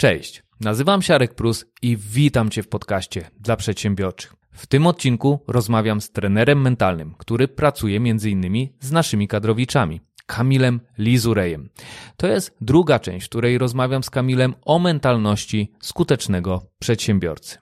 Cześć, 0.00 0.42
nazywam 0.60 1.02
się 1.02 1.14
Arek 1.14 1.34
Prus 1.34 1.64
i 1.82 1.96
witam 1.96 2.50
Cię 2.50 2.62
w 2.62 2.68
podcaście 2.68 3.30
dla 3.40 3.56
przedsiębiorczych. 3.56 4.34
W 4.52 4.66
tym 4.66 4.86
odcinku 4.86 5.40
rozmawiam 5.48 6.00
z 6.00 6.10
trenerem 6.10 6.60
mentalnym, 6.60 7.14
który 7.18 7.48
pracuje 7.48 7.96
m.in. 7.96 8.68
z 8.80 8.92
naszymi 8.92 9.28
kadrowiczami. 9.28 10.00
Kamilem 10.26 10.80
Lizurejem. 10.98 11.70
To 12.16 12.26
jest 12.26 12.56
druga 12.60 12.98
część, 12.98 13.26
w 13.26 13.28
której 13.28 13.58
rozmawiam 13.58 14.02
z 14.02 14.10
Kamilem 14.10 14.54
o 14.64 14.78
mentalności 14.78 15.72
skutecznego 15.80 16.62
przedsiębiorcy. 16.78 17.58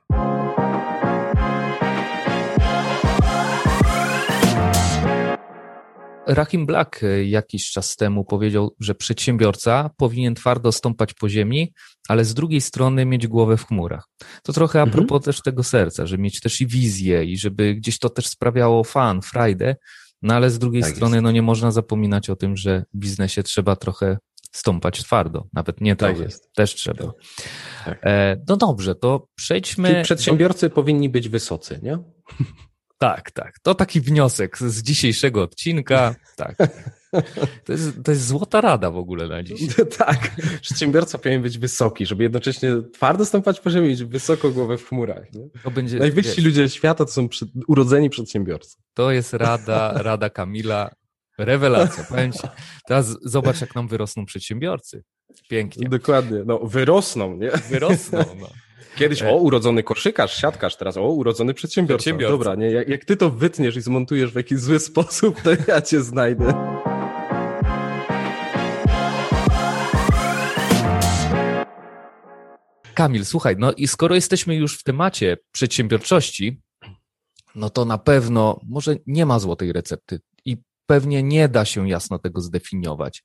Rahim 6.29 6.67
Black 6.67 7.01
jakiś 7.25 7.71
czas 7.71 7.97
temu 7.97 8.25
powiedział, 8.25 8.75
że 8.81 8.95
przedsiębiorca 8.95 9.91
powinien 9.97 10.35
twardo 10.35 10.73
stąpać 10.73 11.15
po 11.15 11.29
ziemi, 11.29 11.73
ale 12.09 12.25
z 12.25 12.35
drugiej 12.35 12.61
strony 12.61 13.05
mieć 13.05 13.27
głowę 13.27 13.57
w 13.57 13.67
chmurach. 13.67 14.09
To 14.43 14.53
trochę 14.53 14.81
a 14.81 14.83
mhm. 14.83 14.93
propos 14.93 15.17
mhm. 15.17 15.25
też 15.25 15.43
tego 15.43 15.63
serca, 15.63 16.07
że 16.07 16.19
mieć 16.19 16.41
też 16.41 16.61
i 16.61 16.67
wizję 16.67 17.25
i 17.25 17.39
żeby 17.39 17.75
gdzieś 17.75 17.99
to 17.99 18.09
też 18.09 18.27
sprawiało 18.27 18.85
fan, 18.85 19.23
frajdę, 19.23 19.77
no 20.23 20.35
ale 20.35 20.51
z 20.51 20.59
drugiej 20.59 20.83
tak 20.83 20.91
strony 20.91 21.17
jest. 21.17 21.23
no 21.23 21.31
nie 21.31 21.43
można 21.43 21.71
zapominać 21.71 22.31
o 22.31 22.37
tym, 22.37 22.57
że 22.57 22.85
w 22.95 22.99
biznesie 22.99 23.43
trzeba 23.43 23.77
trochę 23.77 24.19
stąpać 24.53 25.05
twardo, 25.05 25.47
nawet 25.53 25.81
nie 25.81 25.97
tak 25.97 26.19
jest. 26.19 26.53
też 26.55 26.75
trzeba. 26.75 27.05
Tak. 27.05 27.15
tak. 27.85 27.99
E, 28.03 28.43
no 28.49 28.57
dobrze, 28.57 28.95
to 28.95 29.29
przejdźmy. 29.35 29.89
Czyli 29.89 30.03
przedsiębiorcy 30.03 30.69
do... 30.69 30.75
powinni 30.75 31.09
być 31.09 31.29
wysocy, 31.29 31.81
nie? 31.83 31.99
Tak, 32.99 33.31
tak. 33.31 33.59
To 33.59 33.75
taki 33.75 34.01
wniosek 34.01 34.59
z 34.59 34.83
dzisiejszego 34.83 35.43
odcinka. 35.43 36.15
Tak. 36.37 36.57
To 37.65 37.73
jest, 37.73 38.03
to 38.05 38.11
jest 38.11 38.27
złota 38.27 38.61
rada 38.61 38.91
w 38.91 38.97
ogóle 38.97 39.29
na 39.29 39.43
dziś. 39.43 39.61
tak. 39.99 40.31
Przedsiębiorca 40.61 41.19
powinien 41.19 41.43
być 41.43 41.59
wysoki, 41.59 42.07
żeby 42.07 42.23
jednocześnie 42.23 42.71
twardo 42.93 43.25
stąpać 43.25 43.61
po 43.61 43.71
ziemi, 43.71 43.89
mieć 43.89 44.05
wysoko 44.05 44.51
głowę 44.51 44.79
w 44.79 44.89
chmurach. 44.89 45.33
Nie? 45.33 45.49
To 45.65 45.71
będzie, 45.71 45.99
Najwyżsi 45.99 46.37
wiesz, 46.37 46.45
ludzie 46.45 46.69
świata 46.69 47.05
to 47.05 47.11
są 47.11 47.29
przed, 47.29 47.49
urodzeni 47.69 48.11
przedsiębiorcy. 48.11 48.77
To 48.95 49.11
jest 49.11 49.33
rada, 49.33 49.93
rada 49.93 50.31
Kamila. 50.31 50.91
Rewelacja. 51.39 52.05
Powiem 52.05 52.33
ci, 52.33 52.49
teraz 52.87 53.17
zobacz, 53.23 53.61
jak 53.61 53.75
nam 53.75 53.89
wyrosną 53.89 54.27
przedsiębiorcy. 54.27 55.03
Pięknie. 55.49 55.89
Dokładnie. 55.89 56.43
No, 56.47 56.59
wyrosną, 56.59 57.37
nie? 57.37 57.51
Wyrosną, 57.51 58.19
no. 58.41 58.49
Kiedyś, 58.97 59.23
o, 59.23 59.37
urodzony 59.37 59.83
koszykarz, 59.83 60.37
siatkarz, 60.37 60.77
teraz, 60.77 60.97
o, 60.97 61.03
urodzony 61.03 61.55
przedsiębiorca. 61.55 62.03
przedsiębiorca. 62.03 62.39
Dobra, 62.39 62.55
nie, 62.55 62.71
jak, 62.71 62.89
jak 62.89 63.05
ty 63.05 63.17
to 63.17 63.31
wytniesz 63.31 63.77
i 63.77 63.81
zmontujesz 63.81 64.33
w 64.33 64.37
jakiś 64.37 64.59
zły 64.59 64.79
sposób, 64.79 65.41
to 65.43 65.51
ja 65.69 65.83
cię 65.83 66.03
znajdę. 66.03 66.55
Kamil, 72.95 73.25
słuchaj, 73.25 73.57
no 73.59 73.73
i 73.73 73.89
skoro 73.89 74.15
jesteśmy 74.15 74.57
już 74.57 74.79
w 74.79 74.83
temacie 74.83 75.37
przedsiębiorczości, 75.53 76.61
no 77.55 77.71
to 77.71 77.85
na 77.85 77.99
pewno 77.99 78.61
może 78.69 78.97
nie 79.07 79.27
ma 79.27 79.39
złotej 79.39 79.73
recepty 79.73 80.21
i 80.45 80.57
pewnie 80.87 81.23
nie 81.23 81.49
da 81.49 81.65
się 81.65 81.89
jasno 81.89 82.19
tego 82.19 82.41
zdefiniować. 82.41 83.25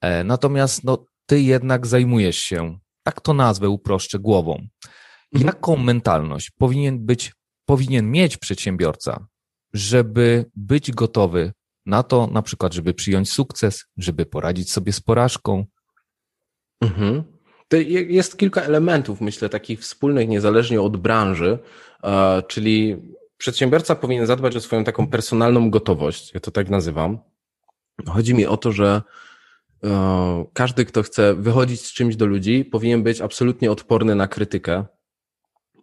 E, 0.00 0.24
natomiast 0.24 0.84
no, 0.84 1.06
ty 1.26 1.40
jednak 1.40 1.86
zajmujesz 1.86 2.38
się 2.38 2.78
tak 3.02 3.20
to 3.20 3.34
nazwę 3.34 3.68
uproszczę 3.68 4.18
głową. 4.18 4.52
Mhm. 4.54 5.46
Jaką 5.46 5.76
mentalność 5.76 6.50
powinien 6.50 7.06
być, 7.06 7.32
powinien 7.64 8.10
mieć 8.10 8.36
przedsiębiorca, 8.36 9.26
żeby 9.72 10.50
być 10.56 10.92
gotowy 10.92 11.52
na 11.86 12.02
to, 12.02 12.26
na 12.26 12.42
przykład, 12.42 12.74
żeby 12.74 12.94
przyjąć 12.94 13.32
sukces, 13.32 13.84
żeby 13.96 14.26
poradzić 14.26 14.72
sobie 14.72 14.92
z 14.92 15.00
porażką? 15.00 15.66
Mhm. 16.80 17.22
Jest 18.08 18.36
kilka 18.36 18.60
elementów, 18.60 19.20
myślę, 19.20 19.48
takich 19.48 19.80
wspólnych, 19.80 20.28
niezależnie 20.28 20.80
od 20.80 20.96
branży, 20.96 21.58
e, 22.04 22.42
czyli 22.48 22.96
przedsiębiorca 23.36 23.94
powinien 23.94 24.26
zadbać 24.26 24.56
o 24.56 24.60
swoją 24.60 24.84
taką 24.84 25.06
personalną 25.06 25.70
gotowość, 25.70 26.34
ja 26.34 26.40
to 26.40 26.50
tak 26.50 26.70
nazywam. 26.70 27.18
Chodzi 28.06 28.34
mi 28.34 28.46
o 28.46 28.56
to, 28.56 28.72
że 28.72 29.02
każdy, 30.52 30.84
kto 30.84 31.02
chce 31.02 31.34
wychodzić 31.34 31.80
z 31.80 31.92
czymś 31.92 32.16
do 32.16 32.26
ludzi, 32.26 32.64
powinien 32.64 33.02
być 33.02 33.20
absolutnie 33.20 33.70
odporny 33.70 34.14
na 34.14 34.28
krytykę. 34.28 34.84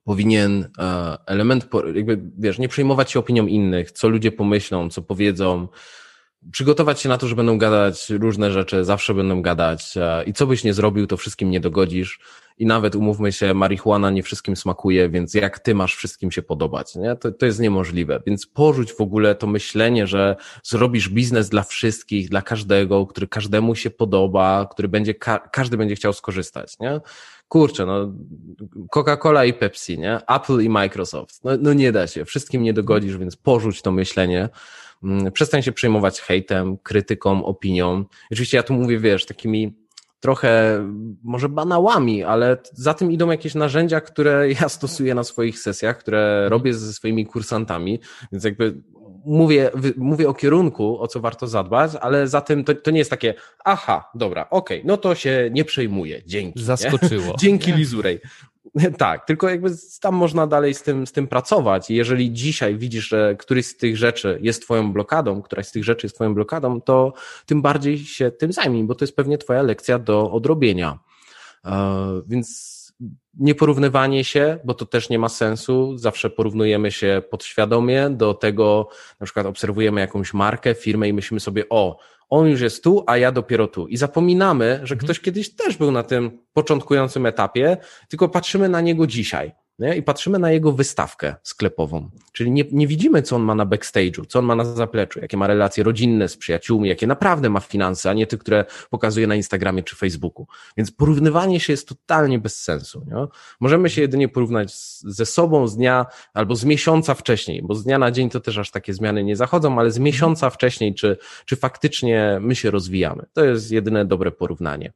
Powinien 0.04 0.68
e, 0.80 1.18
element, 1.26 1.68
jakby, 1.96 2.22
wiesz, 2.38 2.59
nie 2.59 2.68
przejmować 2.68 3.12
się 3.12 3.20
opinią 3.20 3.48
innych, 3.48 3.92
co 3.92 4.09
ludzie 4.09 4.32
pomyślą, 4.32 4.90
co 4.90 5.02
powiedzą, 5.02 5.68
przygotować 6.52 7.02
się 7.02 7.10
na 7.10 7.18
to, 7.18 7.28
że 7.28 7.36
będą 7.36 7.58
gadać 7.58 8.10
różne 8.10 8.52
rzeczy, 8.52 8.86
zawsze 8.86 9.14
będą 9.14 9.42
gadać 9.42 9.98
e, 9.98 10.24
i 10.24 10.34
co 10.34 10.48
byś 10.48 10.64
nie 10.64 10.74
zrobił, 10.74 11.08
to 11.08 11.18
wszystkim 11.18 11.50
nie 11.50 11.60
dogodzisz 11.60 12.20
i 12.60 12.66
nawet 12.66 12.96
umówmy 12.96 13.32
się, 13.32 13.54
marihuana 13.54 14.10
nie 14.12 14.24
wszystkim 14.24 14.56
smakuje, 14.56 15.10
więc 15.10 15.34
jak 15.34 15.60
ty 15.60 15.76
masz 15.76 15.96
wszystkim 15.96 16.32
się 16.32 16.42
podobać, 16.42 16.96
nie? 16.96 17.16
To, 17.16 17.32
to 17.32 17.46
jest 17.46 17.60
niemożliwe. 17.60 18.22
Więc 18.26 18.48
porzuć 18.48 18.94
w 18.94 19.02
ogóle 19.02 19.36
to 19.36 19.48
myślenie, 19.48 20.08
że 20.08 20.36
zrobisz 20.64 21.10
biznes 21.10 21.50
dla 21.50 21.64
wszystkich, 21.64 22.30
dla 22.30 22.42
każdego, 22.42 23.06
który 23.06 23.28
każdemu 23.28 23.76
się 23.76 23.90
podoba, 23.90 24.68
który 24.72 24.88
będzie, 24.88 25.14
ka 25.14 25.40
każdy 25.40 25.78
będzie 25.78 25.96
chciał 25.96 26.14
skorzystać, 26.14 26.80
nie? 26.80 27.02
Kurczę, 27.48 27.86
no, 27.86 28.14
Coca-Cola 28.96 29.48
i 29.48 29.54
Pepsi, 29.54 30.00
nie? 30.00 30.20
Apple 30.28 30.60
i 30.62 30.70
Microsoft. 30.70 31.44
No, 31.44 31.52
no 31.60 31.74
nie 31.74 31.92
da 31.92 32.08
się, 32.08 32.26
wszystkim 32.26 32.64
nie 32.64 32.74
dogodzisz, 32.74 33.18
więc 33.18 33.36
porzuć 33.36 33.82
to 33.82 33.92
myślenie. 33.92 34.50
Mm, 35.04 35.32
przestań 35.32 35.64
się 35.64 35.72
przejmować 35.72 36.22
hejtem, 36.22 36.78
krytyką, 36.78 37.46
opinią. 37.46 38.06
Oczywiście 38.32 38.58
ja 38.58 38.64
tu 38.64 38.74
mówię, 38.74 39.00
wiesz, 39.00 39.26
takimi 39.26 39.74
trochę 40.20 40.84
może 41.24 41.50
banałami, 41.50 42.24
ale 42.24 42.58
za 42.74 42.94
tym 42.94 43.12
idą 43.12 43.32
jakieś 43.32 43.56
narzędzia, 43.56 44.02
które 44.02 44.46
ja 44.62 44.70
stosuję 44.70 45.16
na 45.16 45.24
swoich 45.24 45.59
sesjach, 45.59 45.98
które 45.98 46.50
robię 46.50 46.74
ze 46.74 46.94
swoimi 46.94 47.26
kursantami, 47.26 48.00
więc 48.32 48.44
jakby 48.44 48.82
mówię, 49.26 49.72
mówię 49.98 50.30
o 50.30 50.34
kierunku, 50.34 51.02
o 51.02 51.08
co 51.08 51.20
warto 51.20 51.48
zadbać, 51.48 51.92
ale 52.02 52.28
za 52.28 52.42
tym 52.42 52.64
to, 52.64 52.76
to 52.76 52.92
nie 52.92 53.00
jest 53.00 53.09
takie, 53.09 53.34
aha, 53.66 54.09
dobra, 54.16 54.50
okej, 54.50 54.78
okay, 54.78 54.88
no 54.88 54.98
to 54.98 55.16
się 55.16 55.50
nie 55.52 55.66
przejmuję, 55.66 56.22
dzięki. 56.26 56.64
Zaskoczyło. 56.64 57.26
Nie? 57.32 57.34
Dzięki 57.38 57.74
Lizurej. 57.74 58.20
Tak, 58.97 59.25
tylko 59.25 59.50
jakby 59.50 59.69
tam 60.02 60.16
można 60.16 60.47
dalej 60.47 60.74
z 60.74 60.84
tym, 60.84 61.07
z 61.07 61.12
tym 61.12 61.28
pracować. 61.28 61.90
Jeżeli 61.90 62.31
dzisiaj 62.31 62.78
widzisz, 62.78 63.07
że 63.07 63.35
któryś 63.40 63.66
z 63.66 63.78
tych 63.78 63.97
rzeczy 63.97 64.40
jest 64.41 64.62
twoją 64.62 64.94
blokadą, 64.94 65.41
któraś 65.41 65.68
z 65.68 65.72
tych 65.72 65.84
rzeczy 65.84 66.06
jest 66.06 66.16
twoją 66.16 66.34
blokadą, 66.34 66.81
to 66.81 67.13
tym 67.46 67.62
bardziej 67.62 68.00
się 68.00 68.31
tym 68.31 68.53
zajmij, 68.53 68.84
bo 68.84 68.96
to 68.96 69.03
jest 69.06 69.16
pewnie 69.16 69.38
twoja 69.38 69.62
lekcja 69.62 70.00
do 70.00 70.31
odrobienia. 70.31 71.00
E, 71.66 72.22
więc 72.28 72.78
nieporównywanie 73.40 74.24
się, 74.24 74.60
bo 74.64 74.74
to 74.74 74.86
też 74.86 75.10
nie 75.10 75.20
ma 75.20 75.30
sensu. 75.30 75.98
Zawsze 75.98 76.30
porównujemy 76.30 76.92
się 76.92 77.22
podświadomie 77.30 78.10
do 78.10 78.34
tego, 78.34 78.90
na 79.20 79.26
przykład 79.26 79.46
obserwujemy 79.46 80.02
jakąś 80.02 80.34
markę, 80.34 80.76
firmę 80.76 81.09
i 81.09 81.14
myślimy 81.14 81.40
sobie, 81.40 81.64
o, 81.70 82.00
on 82.30 82.48
już 82.48 82.62
jest 82.62 82.84
tu, 82.84 83.04
a 83.08 83.18
ja 83.18 83.32
dopiero 83.32 83.68
tu. 83.68 83.88
I 83.88 83.98
zapominamy, 83.98 84.80
że 84.84 84.96
mhm. 84.96 85.00
ktoś 85.00 85.20
kiedyś 85.20 85.56
też 85.56 85.78
był 85.78 85.92
na 85.92 86.04
tym 86.04 86.40
początkującym 86.54 87.26
etapie, 87.26 87.78
tylko 88.09 88.30
patrzymy 88.30 88.70
na 88.70 88.82
niego 88.82 89.08
dzisiaj 89.08 89.52
nie? 89.79 89.95
i 89.95 90.03
patrzymy 90.03 90.40
na 90.40 90.51
jego 90.51 90.72
wystawkę 90.72 91.35
sklepową. 91.44 92.09
Czyli 92.31 92.51
nie, 92.51 92.63
nie 92.72 92.88
widzimy, 92.88 93.22
co 93.22 93.35
on 93.35 93.41
ma 93.41 93.56
na 93.56 93.66
backstage'u, 93.66 94.25
co 94.28 94.40
on 94.40 94.45
ma 94.45 94.56
na 94.56 94.66
zapleczu, 94.66 95.19
jakie 95.19 95.38
ma 95.38 95.47
relacje 95.47 95.84
rodzinne 95.84 96.28
z 96.29 96.38
przyjaciółmi, 96.38 96.90
jakie 96.90 97.07
naprawdę 97.07 97.50
ma 97.50 97.59
finanse, 97.59 98.09
a 98.09 98.13
nie 98.13 98.28
te, 98.28 98.38
które 98.38 98.66
pokazuje 98.90 99.28
na 99.28 99.35
Instagramie 99.35 99.84
czy 99.84 99.95
Facebooku. 99.95 100.47
Więc 100.78 100.91
porównywanie 100.91 101.59
się 101.59 101.73
jest 101.73 101.88
totalnie 101.88 102.40
bez 102.40 102.62
sensu. 102.62 103.06
Nie? 103.07 103.28
Możemy 103.59 103.90
się 103.90 104.01
jedynie 104.01 104.29
porównać 104.29 104.73
z, 104.73 105.01
ze 105.01 105.25
sobą 105.25 105.67
z 105.67 105.75
dnia 105.75 106.06
albo 106.34 106.56
z 106.56 106.66
miesiąca 106.66 107.13
wcześniej, 107.13 107.61
bo 107.63 107.75
z 107.75 107.84
dnia 107.84 108.00
na 108.00 108.11
dzień 108.11 108.29
to 108.29 108.40
też 108.40 108.57
aż 108.57 108.72
takie 108.72 108.94
zmiany 108.94 109.23
nie 109.23 109.35
zachodzą, 109.35 109.79
ale 109.79 109.91
z 109.91 110.00
miesiąca 110.00 110.50
wcześniej, 110.50 110.96
czy, 110.96 111.17
czy 111.46 111.56
faktycznie 111.56 112.38
my 112.41 112.56
się 112.56 112.72
rozwijamy. 112.72 113.25
To 113.34 113.46
jest 113.46 113.72
jedyne 113.72 114.06
dobre 114.06 114.31
porównanie. 114.31 114.94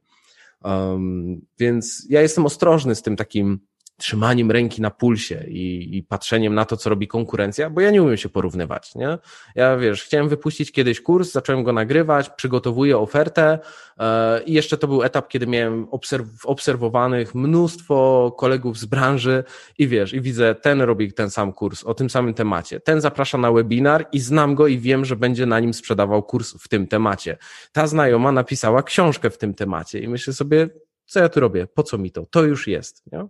Um, 0.64 1.40
więc 1.58 2.06
ja 2.08 2.22
jestem 2.22 2.46
ostrożny 2.46 2.94
z 2.94 3.02
tym 3.02 3.16
takim 3.16 3.60
trzymaniem 3.96 4.50
ręki 4.50 4.82
na 4.82 4.90
pulsie 4.90 5.44
i, 5.48 5.96
i, 5.96 6.02
patrzeniem 6.02 6.54
na 6.54 6.64
to, 6.64 6.76
co 6.76 6.90
robi 6.90 7.08
konkurencja, 7.08 7.70
bo 7.70 7.80
ja 7.80 7.90
nie 7.90 8.02
umiem 8.02 8.16
się 8.16 8.28
porównywać, 8.28 8.94
nie? 8.94 9.18
Ja, 9.54 9.76
wiesz, 9.76 10.04
chciałem 10.04 10.28
wypuścić 10.28 10.72
kiedyś 10.72 11.00
kurs, 11.00 11.32
zacząłem 11.32 11.64
go 11.64 11.72
nagrywać, 11.72 12.30
przygotowuję 12.30 12.98
ofertę 12.98 13.58
yy, 13.98 14.04
i 14.46 14.52
jeszcze 14.52 14.78
to 14.78 14.88
był 14.88 15.02
etap, 15.02 15.28
kiedy 15.28 15.46
miałem 15.46 15.88
obserw 15.90 16.46
obserwowanych 16.46 17.34
mnóstwo 17.34 18.30
kolegów 18.38 18.78
z 18.78 18.84
branży 18.84 19.44
i 19.78 19.88
wiesz, 19.88 20.14
i 20.14 20.20
widzę, 20.20 20.54
ten 20.54 20.80
robi 20.80 21.12
ten 21.12 21.30
sam 21.30 21.52
kurs 21.52 21.84
o 21.84 21.94
tym 21.94 22.10
samym 22.10 22.34
temacie, 22.34 22.80
ten 22.80 23.00
zaprasza 23.00 23.38
na 23.38 23.52
webinar 23.52 24.06
i 24.12 24.20
znam 24.20 24.54
go 24.54 24.66
i 24.66 24.78
wiem, 24.78 25.04
że 25.04 25.16
będzie 25.16 25.46
na 25.46 25.60
nim 25.60 25.74
sprzedawał 25.74 26.22
kurs 26.22 26.54
w 26.62 26.68
tym 26.68 26.86
temacie. 26.86 27.36
Ta 27.72 27.86
znajoma 27.86 28.32
napisała 28.32 28.82
książkę 28.82 29.30
w 29.30 29.38
tym 29.38 29.54
temacie 29.54 29.98
i 30.00 30.08
myślę 30.08 30.32
sobie, 30.32 30.68
co 31.06 31.20
ja 31.20 31.28
tu 31.28 31.40
robię, 31.40 31.66
po 31.66 31.82
co 31.82 31.98
mi 31.98 32.10
to? 32.10 32.26
To 32.26 32.42
już 32.42 32.66
jest, 32.66 33.02
nie? 33.12 33.26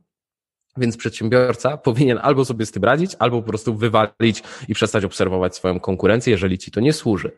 Więc 0.76 0.96
przedsiębiorca 0.96 1.76
powinien 1.76 2.18
albo 2.22 2.44
sobie 2.44 2.66
z 2.66 2.70
tym 2.70 2.84
radzić, 2.84 3.16
albo 3.18 3.42
po 3.42 3.48
prostu 3.48 3.74
wywalić 3.74 4.42
i 4.68 4.74
przestać 4.74 5.04
obserwować 5.04 5.56
swoją 5.56 5.80
konkurencję, 5.80 6.30
jeżeli 6.30 6.58
ci 6.58 6.70
to 6.70 6.80
nie 6.80 6.92
służy. 6.92 7.32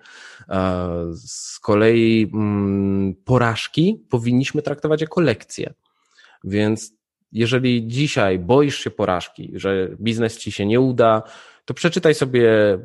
E, 0.48 0.88
z 1.14 1.58
kolei 1.58 2.30
mm, 2.34 3.14
porażki 3.24 4.04
powinniśmy 4.10 4.62
traktować 4.62 5.00
jako 5.00 5.20
lekcje. 5.20 5.74
Więc 6.44 6.92
jeżeli 7.32 7.86
dzisiaj 7.86 8.38
boisz 8.38 8.78
się 8.78 8.90
porażki, 8.90 9.52
że 9.54 9.88
biznes 10.00 10.38
ci 10.38 10.52
się 10.52 10.66
nie 10.66 10.80
uda, 10.80 11.22
to 11.64 11.74
przeczytaj 11.74 12.14
sobie 12.14 12.78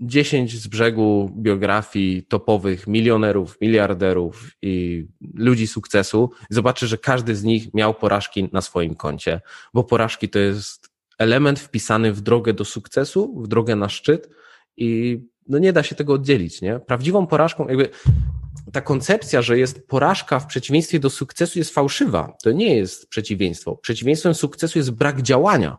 10 0.00 0.60
z 0.60 0.66
brzegu 0.66 1.30
biografii 1.36 2.22
topowych 2.22 2.86
milionerów, 2.86 3.60
miliarderów 3.60 4.50
i 4.62 5.06
ludzi 5.34 5.66
sukcesu. 5.66 6.30
Zobaczysz, 6.50 6.90
że 6.90 6.98
każdy 6.98 7.36
z 7.36 7.44
nich 7.44 7.74
miał 7.74 7.94
porażki 7.94 8.48
na 8.52 8.60
swoim 8.60 8.94
koncie, 8.94 9.40
bo 9.74 9.84
porażki 9.84 10.28
to 10.28 10.38
jest 10.38 10.88
element 11.18 11.60
wpisany 11.60 12.12
w 12.12 12.20
drogę 12.20 12.52
do 12.52 12.64
sukcesu, 12.64 13.42
w 13.42 13.48
drogę 13.48 13.76
na 13.76 13.88
szczyt 13.88 14.30
i 14.76 15.20
no 15.48 15.58
nie 15.58 15.72
da 15.72 15.82
się 15.82 15.94
tego 15.94 16.12
oddzielić, 16.12 16.62
nie? 16.62 16.78
Prawdziwą 16.78 17.26
porażką, 17.26 17.68
jakby 17.68 17.88
ta 18.72 18.80
koncepcja, 18.80 19.42
że 19.42 19.58
jest 19.58 19.88
porażka 19.88 20.40
w 20.40 20.46
przeciwieństwie 20.46 21.00
do 21.00 21.10
sukcesu 21.10 21.58
jest 21.58 21.74
fałszywa. 21.74 22.36
To 22.42 22.52
nie 22.52 22.76
jest 22.76 23.08
przeciwieństwo. 23.08 23.76
Przeciwieństwem 23.76 24.34
sukcesu 24.34 24.78
jest 24.78 24.90
brak 24.90 25.22
działania. 25.22 25.76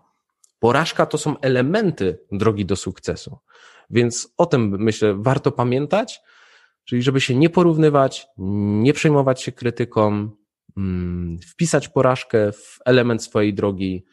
Porażka 0.59 1.05
to 1.05 1.17
są 1.17 1.39
elementy 1.39 2.19
drogi 2.31 2.65
do 2.65 2.75
sukcesu. 2.75 3.37
Więc 3.89 4.33
o 4.37 4.45
tym 4.45 4.75
myślę, 4.79 5.15
warto 5.19 5.51
pamiętać, 5.51 6.21
czyli 6.85 7.01
żeby 7.01 7.21
się 7.21 7.35
nie 7.35 7.49
porównywać, 7.49 8.27
nie 8.81 8.93
przejmować 8.93 9.41
się 9.41 9.51
krytyką, 9.51 10.29
mm, 10.77 11.39
wpisać 11.51 11.89
porażkę 11.89 12.51
w 12.51 12.77
element 12.85 13.23
swojej 13.23 13.53
drogi, 13.53 14.05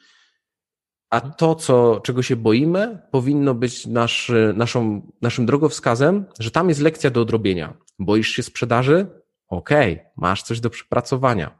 a 1.10 1.20
to, 1.20 1.54
co, 1.54 2.00
czego 2.00 2.22
się 2.22 2.36
boimy, 2.36 3.02
powinno 3.10 3.54
być 3.54 3.86
nasz, 3.86 4.32
naszą, 4.54 5.12
naszym 5.22 5.46
drogowskazem, 5.46 6.24
że 6.40 6.50
tam 6.50 6.68
jest 6.68 6.80
lekcja 6.80 7.10
do 7.10 7.20
odrobienia. 7.20 7.74
Boisz 7.98 8.28
się 8.28 8.42
sprzedaży? 8.42 9.06
Okej, 9.48 9.92
okay, 9.92 10.06
masz 10.16 10.42
coś 10.42 10.60
do 10.60 10.70
przepracowania. 10.70 11.58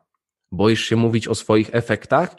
Boisz 0.53 0.85
się 0.85 0.97
mówić 0.97 1.29
o 1.29 1.35
swoich 1.35 1.71
efektach? 1.73 2.37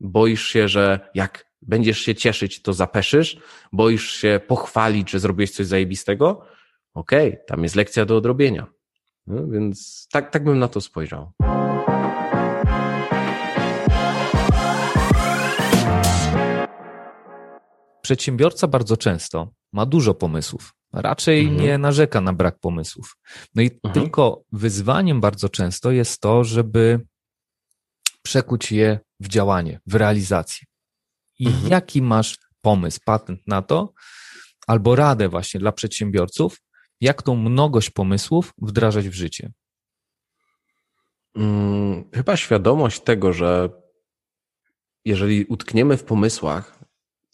Boisz 0.00 0.46
się, 0.46 0.68
że 0.68 1.10
jak 1.14 1.47
będziesz 1.62 1.98
się 1.98 2.14
cieszyć, 2.14 2.62
to 2.62 2.72
zapeszysz? 2.72 3.38
Boisz 3.72 4.10
się 4.10 4.40
pochwalić, 4.46 5.10
że 5.10 5.18
zrobiłeś 5.18 5.50
coś 5.50 5.66
zajebistego? 5.66 6.44
Okej, 6.94 7.28
okay, 7.28 7.44
tam 7.46 7.62
jest 7.62 7.76
lekcja 7.76 8.04
do 8.04 8.16
odrobienia. 8.16 8.66
No, 9.26 9.48
więc 9.48 10.08
tak, 10.12 10.30
tak 10.30 10.44
bym 10.44 10.58
na 10.58 10.68
to 10.68 10.80
spojrzał. 10.80 11.32
Przedsiębiorca 18.02 18.68
bardzo 18.68 18.96
często 18.96 19.52
ma 19.72 19.86
dużo 19.86 20.14
pomysłów, 20.14 20.74
raczej 20.92 21.40
mhm. 21.40 21.60
nie 21.60 21.78
narzeka 21.78 22.20
na 22.20 22.32
brak 22.32 22.58
pomysłów. 22.58 23.16
No 23.54 23.62
i 23.62 23.70
mhm. 23.84 23.94
tylko 23.94 24.42
wyzwaniem 24.52 25.20
bardzo 25.20 25.48
często 25.48 25.90
jest 25.90 26.20
to, 26.20 26.44
żeby 26.44 27.00
przekuć 28.22 28.72
je 28.72 29.00
w 29.20 29.28
działanie, 29.28 29.80
w 29.86 29.94
realizację. 29.94 30.67
I 31.38 31.46
mhm. 31.46 31.68
jaki 31.68 32.02
masz 32.02 32.38
pomysł, 32.62 33.00
patent 33.04 33.40
na 33.46 33.62
to, 33.62 33.92
albo 34.66 34.96
radę 34.96 35.28
właśnie 35.28 35.60
dla 35.60 35.72
przedsiębiorców, 35.72 36.60
jak 37.00 37.22
tą 37.22 37.36
mnogość 37.36 37.90
pomysłów 37.90 38.52
wdrażać 38.62 39.08
w 39.08 39.14
życie? 39.14 39.52
Hmm, 41.36 42.10
chyba 42.14 42.36
świadomość 42.36 43.00
tego, 43.00 43.32
że 43.32 43.70
jeżeli 45.04 45.44
utkniemy 45.44 45.96
w 45.96 46.04
pomysłach, 46.04 46.78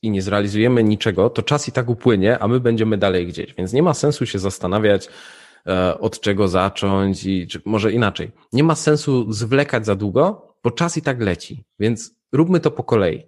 i 0.05 0.11
nie 0.11 0.23
zrealizujemy 0.23 0.85
niczego, 0.85 1.31
to 1.31 1.43
czas 1.43 1.69
i 1.69 1.73
tak 1.73 1.89
upłynie, 1.89 2.39
a 2.39 2.49
my 2.49 2.61
będziemy 2.61 2.99
dalej 2.99 3.27
gdzieś. 3.27 3.55
Więc 3.55 3.73
nie 3.73 3.83
ma 3.83 3.95
sensu 3.95 4.27
się 4.27 4.39
zastanawiać, 4.39 5.09
e, 5.67 5.99
od 5.99 6.21
czego 6.21 6.49
zacząć 6.49 7.25
i 7.25 7.47
czy 7.47 7.63
może 7.65 7.93
inaczej. 7.93 8.33
Nie 8.53 8.65
ma 8.65 8.75
sensu 8.75 9.33
zwlekać 9.33 9.87
za 9.87 9.95
długo, 9.95 10.55
bo 10.65 10.71
czas 10.71 10.97
i 10.97 11.03
tak 11.03 11.21
leci. 11.21 11.65
Więc 11.79 12.15
róbmy 12.33 12.61
to 12.61 12.71
po 12.71 12.85
kolei. 12.85 13.27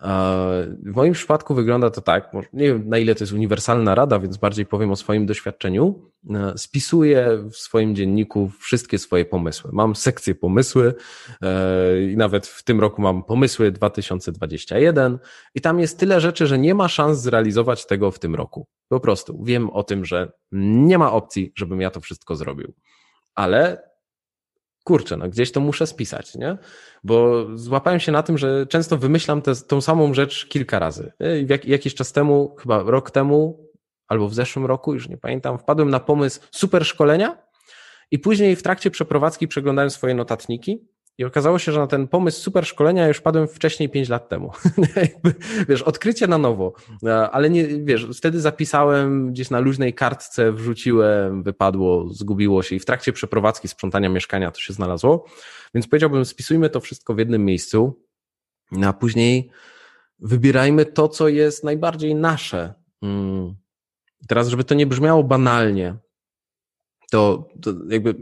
W 0.00 0.92
moim 0.94 1.12
przypadku 1.12 1.54
wygląda 1.54 1.90
to 1.90 2.00
tak, 2.00 2.32
nie 2.52 2.66
wiem 2.66 2.88
na 2.88 2.98
ile 2.98 3.14
to 3.14 3.24
jest 3.24 3.32
uniwersalna 3.32 3.94
rada, 3.94 4.18
więc 4.18 4.36
bardziej 4.36 4.66
powiem 4.66 4.90
o 4.90 4.96
swoim 4.96 5.26
doświadczeniu. 5.26 6.10
E, 6.30 6.52
spisuję 6.56 7.38
w 7.50 7.56
swoim 7.56 7.94
dzienniku 7.94 8.50
wszystkie 8.60 8.98
swoje 8.98 9.24
pomysły. 9.24 9.70
Mam 9.72 9.96
sekcję 9.96 10.34
pomysły 10.34 10.94
e, 11.42 12.02
i 12.02 12.16
nawet 12.16 12.46
w 12.46 12.64
tym 12.64 12.80
roku 12.80 13.02
mam 13.02 13.24
pomysły 13.24 13.72
2021 13.72 15.18
i 15.54 15.60
tam 15.60 15.80
jest 15.80 15.98
tyle 15.98 16.20
rzeczy, 16.20 16.46
że 16.46 16.58
nie 16.58 16.74
ma 16.74 16.88
szans 16.88 17.18
zrealizować 17.18 17.86
tego 17.86 18.10
w 18.10 18.18
tym 18.18 18.34
roku. 18.34 18.66
Po 18.88 19.00
prostu 19.00 19.44
wiem 19.44 19.70
o 19.70 19.82
tym, 19.82 20.04
że 20.04 20.32
nie 20.52 20.98
ma 20.98 21.12
opcji, 21.12 21.52
żebym 21.56 21.80
ja 21.80 21.90
to 21.90 22.00
wszystko 22.00 22.36
zrobił. 22.36 22.74
Ale 23.34 23.82
kurczę, 24.86 25.16
no 25.16 25.28
gdzieś 25.28 25.52
to 25.52 25.60
muszę 25.60 25.86
spisać, 25.86 26.34
nie? 26.34 26.58
Bo 27.04 27.46
złapałem 27.54 28.00
się 28.00 28.12
na 28.12 28.22
tym, 28.22 28.38
że 28.38 28.66
często 28.66 28.96
wymyślam 28.96 29.42
tę 29.42 29.52
tą 29.68 29.80
samą 29.80 30.14
rzecz 30.14 30.46
kilka 30.48 30.78
razy. 30.78 31.12
Jak, 31.48 31.64
jakiś 31.64 31.94
czas 31.94 32.12
temu, 32.12 32.56
chyba 32.58 32.82
rok 32.82 33.10
temu, 33.10 33.68
albo 34.08 34.28
w 34.28 34.34
zeszłym 34.34 34.66
roku, 34.66 34.94
już 34.94 35.08
nie 35.08 35.16
pamiętam, 35.16 35.58
wpadłem 35.58 35.90
na 35.90 36.00
pomysł 36.00 36.40
super 36.50 36.86
szkolenia 36.86 37.42
i 38.10 38.18
później 38.18 38.56
w 38.56 38.62
trakcie 38.62 38.90
przeprowadzki 38.90 39.48
przeglądałem 39.48 39.90
swoje 39.90 40.14
notatniki 40.14 40.88
i 41.18 41.24
okazało 41.24 41.58
się, 41.58 41.72
że 41.72 41.80
na 41.80 41.86
ten 41.86 42.08
pomysł 42.08 42.42
super 42.42 42.66
szkolenia 42.66 43.08
już 43.08 43.20
padłem 43.20 43.48
wcześniej 43.48 43.88
5 43.88 44.08
lat 44.08 44.28
temu. 44.28 44.52
wiesz, 45.68 45.82
odkrycie 45.82 46.26
na 46.26 46.38
nowo, 46.38 46.72
e, 47.04 47.30
ale 47.30 47.50
nie, 47.50 47.66
wiesz, 47.66 48.06
wtedy 48.16 48.40
zapisałem 48.40 49.32
gdzieś 49.32 49.50
na 49.50 49.58
luźnej 49.58 49.94
kartce, 49.94 50.52
wrzuciłem, 50.52 51.42
wypadło, 51.42 52.08
zgubiło 52.08 52.62
się 52.62 52.76
i 52.76 52.78
w 52.80 52.84
trakcie 52.84 53.12
przeprowadzki 53.12 53.68
sprzątania 53.68 54.08
mieszkania 54.08 54.50
to 54.50 54.60
się 54.60 54.72
znalazło. 54.72 55.24
Więc 55.74 55.88
powiedziałbym, 55.88 56.24
spisujmy 56.24 56.70
to 56.70 56.80
wszystko 56.80 57.14
w 57.14 57.18
jednym 57.18 57.44
miejscu, 57.44 58.02
no 58.72 58.88
a 58.88 58.92
później 58.92 59.50
wybierajmy 60.18 60.86
to, 60.86 61.08
co 61.08 61.28
jest 61.28 61.64
najbardziej 61.64 62.14
nasze. 62.14 62.74
Mm. 63.02 63.54
Teraz, 64.28 64.48
żeby 64.48 64.64
to 64.64 64.74
nie 64.74 64.86
brzmiało 64.86 65.24
banalnie, 65.24 65.96
to, 67.16 67.48
to 67.62 67.72
jakby 67.88 68.14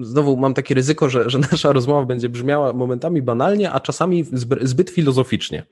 znowu 0.00 0.36
mam 0.36 0.54
takie 0.54 0.74
ryzyko, 0.74 1.10
że, 1.10 1.30
że 1.30 1.38
nasza 1.52 1.72
rozmowa 1.72 2.06
będzie 2.06 2.28
brzmiała 2.28 2.72
momentami 2.72 3.22
banalnie, 3.22 3.72
a 3.72 3.80
czasami 3.80 4.24
zbyt 4.62 4.90
filozoficznie. 4.90 5.66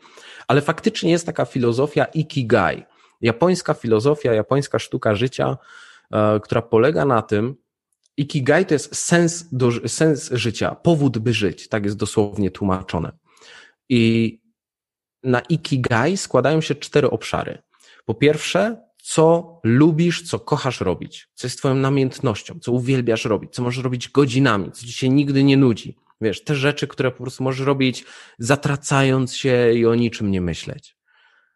Ale 0.49 0.61
faktycznie 0.61 1.11
jest 1.11 1.27
taka 1.27 1.45
filozofia 1.45 2.05
ikigai. 2.05 2.83
Japońska 3.21 3.75
filozofia, 3.75 4.35
japońska 4.35 4.79
sztuka 4.79 5.15
życia, 5.15 5.57
e, 6.13 6.41
która 6.41 6.63
polega 6.63 7.05
na 7.05 7.23
tym, 7.23 7.55
ikigai 8.17 8.67
to 8.67 8.75
jest 8.75 8.97
sens, 8.97 9.49
do, 9.53 9.71
sens 9.89 10.31
życia, 10.33 10.75
powód 10.75 11.19
by 11.19 11.33
żyć, 11.33 11.69
tak 11.69 11.85
jest 11.85 11.97
dosłownie 11.97 12.51
tłumaczone. 12.51 13.13
I 13.89 14.41
na 15.23 15.41
ikigai 15.41 16.17
składają 16.17 16.61
się 16.61 16.75
cztery 16.75 17.11
obszary. 17.11 17.63
Po 18.05 18.15
pierwsze, 18.15 18.88
co 19.09 19.61
lubisz, 19.65 20.23
co 20.23 20.39
kochasz 20.39 20.81
robić, 20.81 21.29
co 21.35 21.47
jest 21.47 21.59
twoją 21.59 21.75
namiętnością, 21.75 22.59
co 22.61 22.73
uwielbiasz 22.73 23.25
robić, 23.25 23.55
co 23.55 23.63
możesz 23.63 23.85
robić 23.85 24.09
godzinami, 24.09 24.73
co 24.73 24.87
ci 24.87 24.93
się 24.93 25.09
nigdy 25.09 25.45
nie 25.45 25.57
nudzi. 25.57 25.97
Wiesz, 26.21 26.45
te 26.45 26.55
rzeczy, 26.55 26.87
które 26.87 27.11
po 27.11 27.23
prostu 27.23 27.45
możesz 27.45 27.67
robić 27.67 28.05
zatracając 28.39 29.37
się 29.37 29.73
i 29.73 29.87
o 29.87 29.95
niczym 29.95 30.31
nie 30.31 30.41
myśleć. 30.41 30.97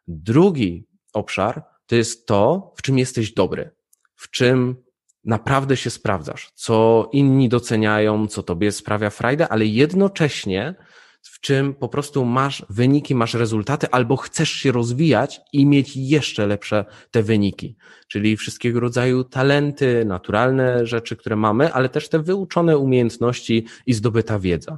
Drugi 0.09 0.87
obszar 1.13 1.65
to 1.87 1.97
jest 1.97 2.27
to, 2.27 2.73
w 2.77 2.83
czym 2.83 2.99
jesteś 2.99 3.33
dobry, 3.33 3.71
w 4.15 4.31
czym 4.31 4.77
naprawdę 5.25 5.77
się 5.77 5.91
sprawdzasz, 5.91 6.51
co 6.55 7.09
inni 7.13 7.49
doceniają, 7.49 8.27
co 8.27 8.43
tobie 8.43 8.73
sprawia 8.73 9.11
frajdę, 9.11 9.49
ale 9.49 9.67
jednocześnie 9.67 10.75
w 11.23 11.41
czym 11.41 11.75
po 11.75 11.89
prostu 11.89 12.25
masz 12.25 12.67
wyniki, 12.71 13.15
masz 13.15 13.35
rezultaty, 13.35 13.87
albo 13.91 14.17
chcesz 14.17 14.51
się 14.51 14.73
rozwijać 14.73 15.41
i 15.53 15.67
mieć 15.67 15.97
jeszcze 15.97 16.47
lepsze 16.47 16.85
te 17.11 17.23
wyniki. 17.23 17.77
Czyli 18.09 18.37
wszystkiego 18.37 18.81
rodzaju 18.81 19.25
talenty, 19.25 20.05
naturalne 20.05 20.87
rzeczy, 20.87 21.17
które 21.17 21.37
mamy, 21.37 21.73
ale 21.73 21.89
też 21.89 22.09
te 22.09 22.19
wyuczone 22.19 22.79
umiejętności 22.79 23.67
i 23.87 23.95
zdobyta 23.95 24.39
wiedza. 24.39 24.77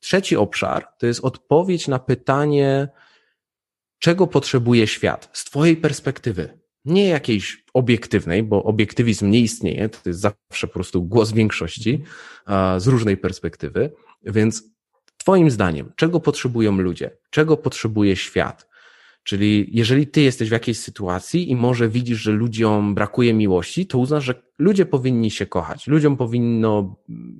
Trzeci 0.00 0.36
obszar 0.36 0.86
to 0.98 1.06
jest 1.06 1.24
odpowiedź 1.24 1.88
na 1.88 1.98
pytanie, 1.98 2.88
czego 3.98 4.26
potrzebuje 4.26 4.86
świat 4.86 5.30
z 5.32 5.44
Twojej 5.44 5.76
perspektywy. 5.76 6.58
Nie 6.84 7.08
jakiejś 7.08 7.64
obiektywnej, 7.74 8.42
bo 8.42 8.64
obiektywizm 8.64 9.30
nie 9.30 9.40
istnieje, 9.40 9.88
to 9.88 9.98
jest 10.06 10.20
zawsze 10.20 10.66
po 10.66 10.74
prostu 10.74 11.02
głos 11.02 11.32
większości 11.32 12.02
z 12.78 12.86
różnej 12.86 13.16
perspektywy, 13.16 13.92
więc 14.22 14.77
Twoim 15.28 15.50
zdaniem, 15.50 15.92
czego 15.96 16.20
potrzebują 16.20 16.78
ludzie? 16.78 17.10
Czego 17.30 17.56
potrzebuje 17.56 18.16
świat? 18.16 18.68
Czyli 19.22 19.70
jeżeli 19.72 20.06
ty 20.06 20.20
jesteś 20.20 20.48
w 20.48 20.52
jakiejś 20.52 20.78
sytuacji 20.78 21.50
i 21.50 21.56
może 21.56 21.88
widzisz, 21.88 22.18
że 22.18 22.32
ludziom 22.32 22.94
brakuje 22.94 23.34
miłości, 23.34 23.86
to 23.86 23.98
uznasz, 23.98 24.24
że 24.24 24.34
ludzie 24.58 24.86
powinni 24.86 25.30
się 25.30 25.46
kochać. 25.46 25.86
Ludziom 25.86 26.16
powinno 26.16 26.96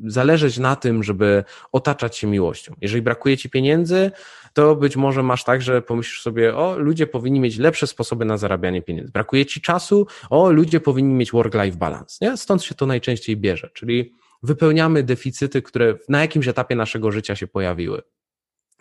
zależeć 0.06 0.58
na 0.58 0.76
tym, 0.76 1.02
żeby 1.02 1.44
otaczać 1.72 2.16
się 2.16 2.26
miłością. 2.26 2.74
Jeżeli 2.80 3.02
brakuje 3.02 3.36
ci 3.36 3.50
pieniędzy, 3.50 4.10
to 4.52 4.76
być 4.76 4.96
może 4.96 5.22
masz 5.22 5.44
tak, 5.44 5.62
że 5.62 5.82
pomyślisz 5.82 6.22
sobie, 6.22 6.56
o, 6.56 6.78
ludzie 6.78 7.06
powinni 7.06 7.40
mieć 7.40 7.58
lepsze 7.58 7.86
sposoby 7.86 8.24
na 8.24 8.36
zarabianie 8.36 8.82
pieniędzy. 8.82 9.12
Brakuje 9.12 9.46
ci 9.46 9.60
czasu, 9.60 10.06
o, 10.30 10.50
ludzie 10.50 10.80
powinni 10.80 11.14
mieć 11.14 11.32
work-life 11.32 11.76
balance. 11.78 12.26
Nie? 12.26 12.36
Stąd 12.36 12.62
się 12.62 12.74
to 12.74 12.86
najczęściej 12.86 13.36
bierze. 13.36 13.70
Czyli 13.74 14.12
wypełniamy 14.42 15.02
deficyty, 15.02 15.62
które 15.62 15.98
na 16.08 16.20
jakimś 16.20 16.48
etapie 16.48 16.76
naszego 16.76 17.12
życia 17.12 17.36
się 17.36 17.46
pojawiły. 17.46 18.02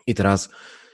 I 0.07 0.15
teraz, 0.15 0.49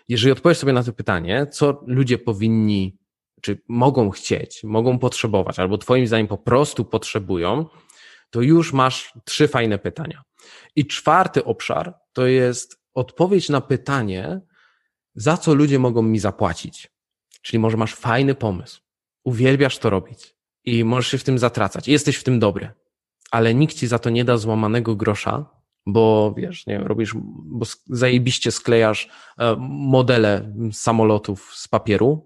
jeżeli 0.07 0.31
odpowiesz 0.31 0.57
sobie 0.57 0.73
na 0.73 0.83
to 0.83 0.93
pytanie, 0.93 1.47
co 1.51 1.83
ludzie 1.87 2.17
powinni, 2.17 2.97
czy 3.41 3.61
mogą 3.67 4.09
chcieć, 4.09 4.63
mogą 4.63 4.99
potrzebować, 4.99 5.59
albo 5.59 5.77
Twoim 5.77 6.07
zdaniem 6.07 6.27
po 6.27 6.37
prostu 6.37 6.85
potrzebują, 6.85 7.65
to 8.29 8.41
już 8.41 8.73
masz 8.73 9.13
trzy 9.25 9.47
fajne 9.47 9.77
pytania. 9.77 10.21
I 10.75 10.87
czwarty 10.87 11.43
obszar 11.43 11.93
to 12.13 12.27
jest 12.27 12.77
odpowiedź 12.93 13.49
na 13.49 13.61
pytanie, 13.61 14.41
za 15.15 15.37
co 15.37 15.53
ludzie 15.53 15.79
mogą 15.79 16.01
mi 16.01 16.19
zapłacić. 16.19 16.91
Czyli 17.41 17.59
może 17.59 17.77
masz 17.77 17.95
fajny 17.95 18.35
pomysł, 18.35 18.81
uwielbiasz 19.23 19.77
to 19.77 19.89
robić 19.89 20.35
i 20.63 20.83
możesz 20.83 21.11
się 21.11 21.17
w 21.17 21.23
tym 21.23 21.39
zatracać, 21.39 21.87
jesteś 21.87 22.15
w 22.15 22.23
tym 22.23 22.39
dobry, 22.39 22.71
ale 23.33 23.53
nikt 23.53 23.75
ci 23.75 23.87
za 23.87 23.99
to 23.99 24.09
nie 24.09 24.25
da 24.25 24.37
złamanego 24.37 24.95
grosza, 24.95 25.45
bo 25.85 26.33
wiesz, 26.37 26.67
nie 26.67 26.79
robisz, 26.79 27.15
bo 27.45 27.65
zajebiście 27.85 28.51
sklejasz 28.51 29.09
e, 29.39 29.55
modele 29.69 30.53
samolotów 30.71 31.51
z 31.55 31.67
papieru 31.67 32.25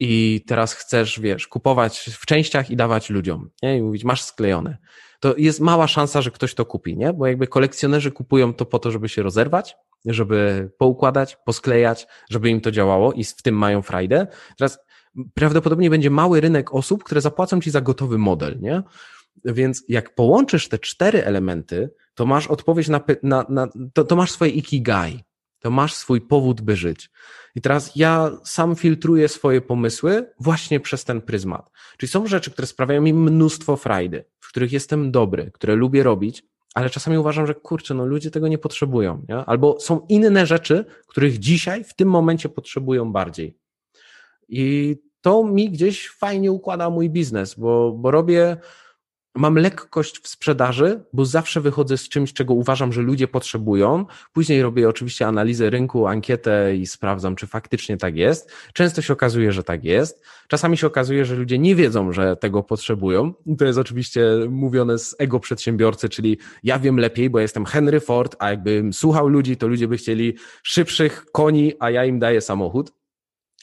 i 0.00 0.44
teraz 0.46 0.74
chcesz, 0.74 1.20
wiesz, 1.20 1.48
kupować 1.48 1.98
w 1.98 2.26
częściach 2.26 2.70
i 2.70 2.76
dawać 2.76 3.10
ludziom, 3.10 3.50
nie? 3.62 3.78
I 3.78 3.82
mówić, 3.82 4.04
masz 4.04 4.22
sklejone. 4.22 4.78
To 5.20 5.34
jest 5.36 5.60
mała 5.60 5.86
szansa, 5.86 6.22
że 6.22 6.30
ktoś 6.30 6.54
to 6.54 6.64
kupi, 6.64 6.96
nie? 6.96 7.12
Bo 7.12 7.26
jakby 7.26 7.46
kolekcjonerzy 7.46 8.10
kupują 8.10 8.54
to 8.54 8.66
po 8.66 8.78
to, 8.78 8.90
żeby 8.90 9.08
się 9.08 9.22
rozerwać, 9.22 9.76
żeby 10.04 10.70
poukładać, 10.78 11.36
posklejać, 11.44 12.06
żeby 12.30 12.50
im 12.50 12.60
to 12.60 12.70
działało 12.70 13.12
i 13.12 13.24
w 13.24 13.42
tym 13.42 13.54
mają 13.54 13.82
frajdę. 13.82 14.26
Teraz 14.58 14.78
prawdopodobnie 15.34 15.90
będzie 15.90 16.10
mały 16.10 16.40
rynek 16.40 16.74
osób, 16.74 17.04
które 17.04 17.20
zapłacą 17.20 17.60
ci 17.60 17.70
za 17.70 17.80
gotowy 17.80 18.18
model, 18.18 18.60
nie? 18.60 18.82
Więc 19.44 19.84
jak 19.88 20.14
połączysz 20.14 20.68
te 20.68 20.78
cztery 20.78 21.24
elementy, 21.24 21.90
to 22.14 22.26
masz 22.26 22.46
odpowiedź 22.46 22.88
na, 22.88 23.00
na, 23.22 23.46
na 23.48 23.68
to, 23.94 24.04
to 24.04 24.16
masz 24.16 24.30
swoje 24.30 24.50
ikigai, 24.50 25.24
to 25.60 25.70
masz 25.70 25.94
swój 25.94 26.20
powód, 26.20 26.60
by 26.60 26.76
żyć. 26.76 27.10
I 27.54 27.60
teraz 27.60 27.96
ja 27.96 28.30
sam 28.44 28.76
filtruję 28.76 29.28
swoje 29.28 29.60
pomysły 29.60 30.32
właśnie 30.40 30.80
przez 30.80 31.04
ten 31.04 31.20
pryzmat. 31.20 31.70
Czyli 31.96 32.10
są 32.10 32.26
rzeczy, 32.26 32.50
które 32.50 32.66
sprawiają 32.66 33.02
mi 33.02 33.14
mnóstwo 33.14 33.76
frajdy, 33.76 34.24
w 34.40 34.48
których 34.48 34.72
jestem 34.72 35.10
dobry, 35.10 35.50
które 35.54 35.74
lubię 35.74 36.02
robić, 36.02 36.44
ale 36.74 36.90
czasami 36.90 37.18
uważam, 37.18 37.46
że 37.46 37.54
kurczę, 37.54 37.94
no 37.94 38.06
ludzie 38.06 38.30
tego 38.30 38.48
nie 38.48 38.58
potrzebują, 38.58 39.24
nie? 39.28 39.36
albo 39.36 39.80
są 39.80 40.06
inne 40.08 40.46
rzeczy, 40.46 40.84
których 41.06 41.38
dzisiaj, 41.38 41.84
w 41.84 41.94
tym 41.94 42.08
momencie 42.08 42.48
potrzebują 42.48 43.12
bardziej. 43.12 43.58
I 44.48 44.96
to 45.20 45.44
mi 45.44 45.70
gdzieś 45.70 46.08
fajnie 46.08 46.52
układa 46.52 46.90
mój 46.90 47.10
biznes, 47.10 47.54
bo, 47.54 47.92
bo 47.92 48.10
robię 48.10 48.56
mam 49.34 49.54
lekkość 49.54 50.18
w 50.18 50.28
sprzedaży, 50.28 51.04
bo 51.12 51.24
zawsze 51.24 51.60
wychodzę 51.60 51.98
z 51.98 52.08
czymś, 52.08 52.32
czego 52.32 52.54
uważam, 52.54 52.92
że 52.92 53.02
ludzie 53.02 53.28
potrzebują. 53.28 54.06
Później 54.32 54.62
robię 54.62 54.88
oczywiście 54.88 55.26
analizę 55.26 55.70
rynku, 55.70 56.06
ankietę 56.06 56.76
i 56.76 56.86
sprawdzam, 56.86 57.36
czy 57.36 57.46
faktycznie 57.46 57.96
tak 57.96 58.16
jest. 58.16 58.52
Często 58.72 59.02
się 59.02 59.12
okazuje, 59.12 59.52
że 59.52 59.64
tak 59.64 59.84
jest. 59.84 60.24
Czasami 60.48 60.76
się 60.76 60.86
okazuje, 60.86 61.24
że 61.24 61.36
ludzie 61.36 61.58
nie 61.58 61.76
wiedzą, 61.76 62.12
że 62.12 62.36
tego 62.36 62.62
potrzebują. 62.62 63.34
To 63.58 63.64
jest 63.64 63.78
oczywiście 63.78 64.22
mówione 64.50 64.98
z 64.98 65.16
ego 65.18 65.40
przedsiębiorcy, 65.40 66.08
czyli 66.08 66.38
ja 66.62 66.78
wiem 66.78 67.00
lepiej, 67.00 67.30
bo 67.30 67.40
jestem 67.40 67.64
Henry 67.64 68.00
Ford, 68.00 68.36
a 68.38 68.50
jakbym 68.50 68.92
słuchał 68.92 69.28
ludzi, 69.28 69.56
to 69.56 69.68
ludzie 69.68 69.88
by 69.88 69.96
chcieli 69.96 70.34
szybszych 70.62 71.24
koni, 71.32 71.72
a 71.80 71.90
ja 71.90 72.04
im 72.04 72.18
daję 72.18 72.40
samochód. 72.40 73.01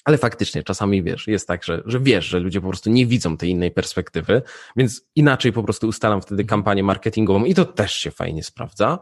Ale 0.10 0.18
faktycznie 0.18 0.64
czasami 0.64 1.04
wiesz, 1.04 1.28
jest 1.28 1.48
tak, 1.48 1.64
że, 1.64 1.82
że 1.86 2.00
wiesz, 2.00 2.26
że 2.26 2.40
ludzie 2.40 2.62
po 2.62 2.68
prostu 2.68 2.90
nie 2.90 3.06
widzą 3.06 3.38
tej 3.38 3.50
innej 3.50 3.72
perspektywy, 3.72 4.42
więc 4.76 5.02
inaczej 5.16 5.54
po 5.54 5.64
prostu 5.64 5.88
ustalam 5.88 6.22
wtedy 6.22 6.46
kampanię 6.46 6.84
marketingową 6.84 7.46
i 7.46 7.54
to 7.54 7.66
też 7.66 7.94
się 7.94 8.12
fajnie 8.12 8.44
sprawdza. 8.44 9.00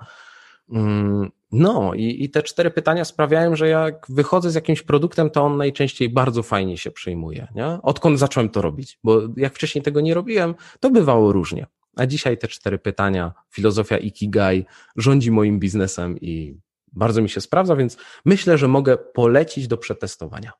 Mm, 0.72 1.32
no 1.52 1.94
i, 1.94 2.24
i 2.24 2.30
te 2.30 2.44
cztery 2.44 2.72
pytania 2.72 3.06
sprawiają, 3.06 3.56
że 3.56 3.68
jak 3.68 4.06
wychodzę 4.10 4.52
z 4.52 4.56
jakimś 4.56 4.82
produktem, 4.82 5.30
to 5.30 5.44
on 5.44 5.58
najczęściej 5.58 6.10
bardzo 6.10 6.44
fajnie 6.44 6.78
się 6.78 6.92
przyjmuje. 6.92 7.48
Nie? 7.56 7.80
Odkąd 7.84 8.20
zacząłem 8.20 8.50
to 8.50 8.62
robić? 8.62 9.00
Bo 9.04 9.22
jak 9.38 9.54
wcześniej 9.54 9.82
tego 9.82 10.02
nie 10.02 10.14
robiłem, 10.14 10.56
to 10.80 10.90
bywało 10.90 11.32
różnie. 11.32 11.68
A 11.96 12.06
dzisiaj 12.06 12.38
te 12.38 12.48
cztery 12.48 12.80
pytania, 12.80 13.34
filozofia 13.50 13.98
Ikigai 13.98 14.66
rządzi 14.96 15.32
moim 15.32 15.60
biznesem 15.60 16.18
i 16.22 16.58
bardzo 16.94 17.22
mi 17.22 17.30
się 17.30 17.42
sprawdza, 17.42 17.76
więc 17.76 17.98
myślę, 18.26 18.58
że 18.58 18.68
mogę 18.68 18.98
polecić 18.98 19.68
do 19.68 19.78
przetestowania. 19.78 20.52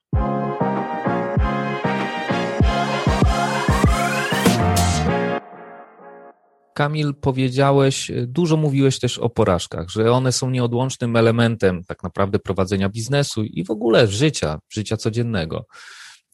Kamil, 6.78 7.16
powiedziałeś, 7.16 8.12
dużo 8.28 8.58
mówiłeś 8.58 9.00
też 9.00 9.18
o 9.20 9.30
porażkach, 9.30 9.90
że 9.90 10.12
one 10.12 10.32
są 10.32 10.50
nieodłącznym 10.50 11.16
elementem 11.16 11.84
tak 11.84 12.04
naprawdę 12.04 12.40
prowadzenia 12.40 12.90
biznesu 12.90 13.44
i 13.44 13.64
w 13.64 13.72
ogóle 13.72 14.08
życia, 14.08 14.60
życia 14.70 14.98
codziennego. 14.98 15.66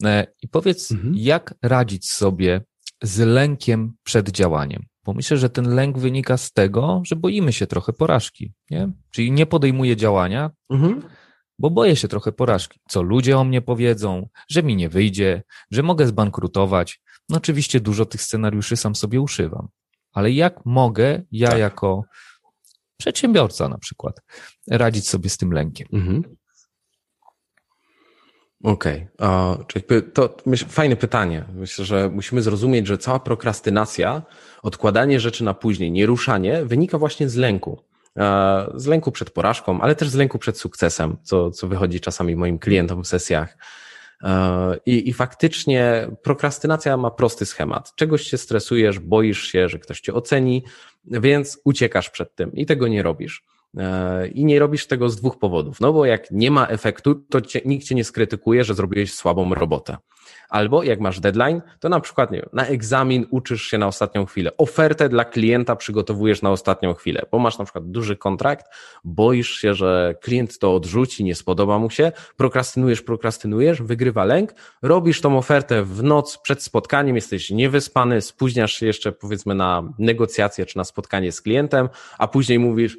E, 0.04 0.28
I 0.42 0.48
powiedz, 0.48 0.92
mhm. 0.92 1.14
jak 1.18 1.54
radzić 1.62 2.12
sobie 2.12 2.62
z 3.02 3.20
lękiem 3.20 3.94
przed 4.04 4.30
działaniem? 4.30 4.86
Bo 5.06 5.14
myślę, 5.14 5.38
że 5.38 5.50
ten 5.50 5.76
lęk 5.76 5.98
wynika 5.98 6.38
z 6.38 6.52
tego, 6.52 7.02
że 7.06 7.16
boimy 7.16 7.54
się 7.54 7.68
trochę 7.68 7.94
porażki, 7.94 8.54
nie? 8.70 8.92
Czyli 9.12 9.32
nie 9.32 9.46
podejmuję 9.46 9.96
działania, 9.96 10.52
mhm. 10.70 11.02
bo 11.60 11.70
boję 11.70 11.96
się 11.96 12.08
trochę 12.08 12.32
porażki. 12.32 12.80
Co 12.90 13.02
ludzie 13.02 13.38
o 13.38 13.44
mnie 13.44 13.62
powiedzą, 13.62 14.28
że 14.50 14.64
mi 14.64 14.76
nie 14.76 14.90
wyjdzie, 14.90 15.44
że 15.72 15.84
mogę 15.84 16.08
zbankrutować. 16.08 17.02
No 17.30 17.38
oczywiście 17.38 17.80
dużo 17.80 18.06
tych 18.06 18.22
scenariuszy 18.22 18.78
sam 18.78 18.96
sobie 18.96 19.22
uszywam. 19.22 19.68
Ale 20.14 20.32
jak 20.32 20.66
mogę 20.66 21.24
ja 21.32 21.50
tak. 21.50 21.60
jako 21.60 22.04
przedsiębiorca 22.98 23.70
na 23.70 23.78
przykład 23.78 24.22
radzić 24.70 25.10
sobie 25.10 25.30
z 25.30 25.38
tym 25.38 25.52
lękiem? 25.52 25.88
Mhm. 25.94 26.36
Okej, 28.64 29.08
okay. 29.18 30.02
to 30.02 30.38
myślę, 30.46 30.68
fajne 30.68 30.96
pytanie. 30.96 31.44
Myślę, 31.54 31.86
że 31.86 32.10
musimy 32.10 32.42
zrozumieć, 32.42 32.88
że 32.88 32.98
cała 32.98 33.20
prokrastynacja, 33.20 34.22
odkładanie 34.62 35.20
rzeczy 35.20 35.44
na 35.44 35.54
później, 35.54 35.92
nieruszanie 35.92 36.66
wynika 36.66 36.98
właśnie 36.98 37.30
z 37.30 37.36
lęku. 37.36 37.84
Z 38.76 38.88
lęku 38.88 39.12
przed 39.12 39.30
porażką, 39.30 39.82
ale 39.82 39.96
też 39.96 40.10
z 40.10 40.16
lęku 40.16 40.40
przed 40.40 40.58
sukcesem, 40.58 41.18
co, 41.24 41.52
co 41.52 41.68
wychodzi 41.68 42.00
czasami 42.00 42.36
moim 42.36 42.60
klientom 42.60 43.04
w 43.04 43.08
sesjach. 43.08 43.58
I, 44.86 45.10
I 45.10 45.14
faktycznie 45.14 46.08
prokrastynacja 46.22 46.98
ma 46.98 47.12
prosty 47.12 47.46
schemat. 47.46 47.96
Czegoś 47.96 48.22
się 48.22 48.38
stresujesz, 48.38 49.00
boisz 49.00 49.48
się, 49.48 49.70
że 49.70 49.80
ktoś 49.80 50.02
cię 50.02 50.14
oceni, 50.14 50.64
więc 51.06 51.60
uciekasz 51.64 52.10
przed 52.10 52.36
tym 52.36 52.54
i 52.54 52.66
tego 52.66 52.88
nie 52.88 53.04
robisz. 53.04 53.44
E, 53.78 54.28
I 54.28 54.46
nie 54.46 54.60
robisz 54.60 54.88
tego 54.88 55.10
z 55.10 55.16
dwóch 55.16 55.40
powodów. 55.40 55.80
No 55.82 55.94
bo 55.94 56.06
jak 56.06 56.32
nie 56.32 56.52
ma 56.52 56.68
efektu, 56.68 57.16
to 57.16 57.42
cię, 57.42 57.62
nikt 57.66 57.86
cię 57.86 57.96
nie 57.96 58.04
skrytykuje, 58.04 58.64
że 58.64 58.74
zrobiłeś 58.74 59.14
słabą 59.14 59.54
robotę. 59.54 59.98
Albo 60.50 60.84
jak 60.84 61.00
masz 61.00 61.20
deadline, 61.20 61.62
to 61.80 61.90
na 61.90 62.00
przykład 62.00 62.32
nie 62.32 62.38
wiem, 62.38 62.50
na 62.54 62.66
egzamin 62.66 63.26
uczysz 63.30 63.64
się 63.64 63.78
na 63.78 63.88
ostatnią 63.88 64.26
chwilę. 64.26 64.52
Ofertę 64.58 65.10
dla 65.10 65.26
klienta 65.26 65.76
przygotowujesz 65.76 66.42
na 66.42 66.52
ostatnią 66.52 66.94
chwilę, 66.94 67.22
bo 67.32 67.40
masz 67.40 67.58
na 67.58 67.66
przykład 67.66 67.92
duży 67.92 68.16
kontrakt, 68.16 68.66
boisz 69.04 69.52
się, 69.52 69.74
że 69.74 70.16
klient 70.22 70.60
to 70.60 70.76
odrzuci, 70.76 71.24
nie 71.24 71.36
spodoba 71.36 71.80
mu 71.80 71.90
się, 71.90 72.12
prokrastynujesz, 72.38 73.02
prokrastynujesz, 73.02 73.82
wygrywa 73.82 74.26
lęk, 74.26 74.54
robisz 74.82 75.22
tą 75.22 75.38
ofertę 75.38 75.84
w 75.84 76.04
noc 76.04 76.38
przed 76.38 76.64
spotkaniem, 76.64 77.16
jesteś 77.16 77.50
niewyspany, 77.50 78.22
spóźniasz 78.22 78.74
się 78.74 78.86
jeszcze 78.86 79.12
powiedzmy 79.12 79.56
na 79.56 79.94
negocjacje 80.00 80.66
czy 80.66 80.78
na 80.78 80.84
spotkanie 80.84 81.32
z 81.32 81.42
klientem, 81.42 81.90
a 82.18 82.28
później 82.28 82.60
mówisz, 82.60 82.98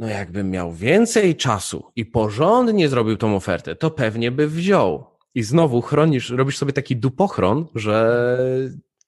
no 0.00 0.08
jakbym 0.08 0.50
miał 0.50 0.72
więcej 0.72 1.36
czasu 1.36 1.84
i 1.96 2.06
porządnie 2.06 2.88
zrobił 2.88 3.16
tą 3.16 3.36
ofertę, 3.36 3.76
to 3.76 3.90
pewnie 3.90 4.30
by 4.30 4.48
wziął. 4.48 5.06
I 5.34 5.42
znowu 5.42 5.82
chronisz, 5.82 6.30
robisz 6.30 6.58
sobie 6.58 6.72
taki 6.72 6.96
dupochron, 6.96 7.66
że 7.74 8.38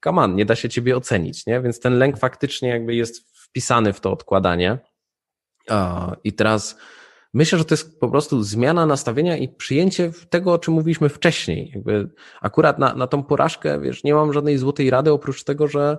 kaman, 0.00 0.34
nie 0.34 0.44
da 0.44 0.56
się 0.56 0.68
ciebie 0.68 0.96
ocenić, 0.96 1.46
nie? 1.46 1.60
Więc 1.60 1.80
ten 1.80 1.98
lęk 1.98 2.18
faktycznie 2.18 2.68
jakby 2.68 2.94
jest 2.94 3.30
wpisany 3.34 3.92
w 3.92 4.00
to 4.00 4.12
odkładanie. 4.12 4.78
I 6.24 6.32
teraz 6.32 6.76
myślę, 7.34 7.58
że 7.58 7.64
to 7.64 7.74
jest 7.74 8.00
po 8.00 8.08
prostu 8.08 8.42
zmiana 8.42 8.86
nastawienia 8.86 9.36
i 9.36 9.48
przyjęcie 9.48 10.12
tego, 10.30 10.52
o 10.52 10.58
czym 10.58 10.74
mówiliśmy 10.74 11.08
wcześniej. 11.08 11.70
Jakby 11.74 12.10
akurat 12.40 12.78
na, 12.78 12.94
na 12.94 13.06
tą 13.06 13.22
porażkę, 13.22 13.80
wiesz, 13.80 14.04
nie 14.04 14.14
mam 14.14 14.32
żadnej 14.32 14.58
złotej 14.58 14.90
rady, 14.90 15.12
oprócz 15.12 15.44
tego, 15.44 15.68
że, 15.68 15.98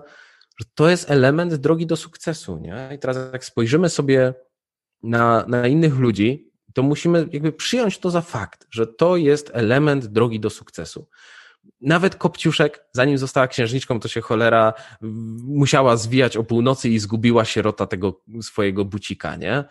że 0.60 0.66
to 0.76 0.90
jest 0.90 1.12
element 1.12 1.56
drogi 1.56 1.86
do 1.86 1.96
sukcesu, 1.96 2.58
nie? 2.58 2.90
I 2.96 3.00
teraz 3.00 3.18
jak 3.34 3.46
spojrzymy 3.46 3.90
sobie 3.90 4.34
na, 5.04 5.46
na 5.48 5.68
innych 5.68 6.00
ludzi, 6.00 6.52
to 6.74 6.84
musimy 6.84 7.28
jakby 7.32 7.52
przyjąć 7.52 7.98
to 7.98 8.10
za 8.10 8.22
fakt, 8.22 8.68
że 8.72 8.88
to 8.88 9.18
jest 9.18 9.52
element 9.54 10.06
drogi 10.06 10.40
do 10.40 10.50
sukcesu. 10.50 11.08
Nawet 11.82 12.16
Kopciuszek, 12.16 12.86
zanim 12.92 13.18
została 13.18 13.48
księżniczką, 13.48 14.00
to 14.00 14.08
się 14.08 14.22
cholera 14.22 14.74
musiała 15.44 15.98
zwijać 15.98 16.38
o 16.38 16.44
północy 16.44 16.90
i 16.90 17.00
zgubiła 17.00 17.46
sierota 17.46 17.88
tego 17.88 18.22
swojego 18.42 18.86
bucika, 18.86 19.36
nie? 19.36 19.64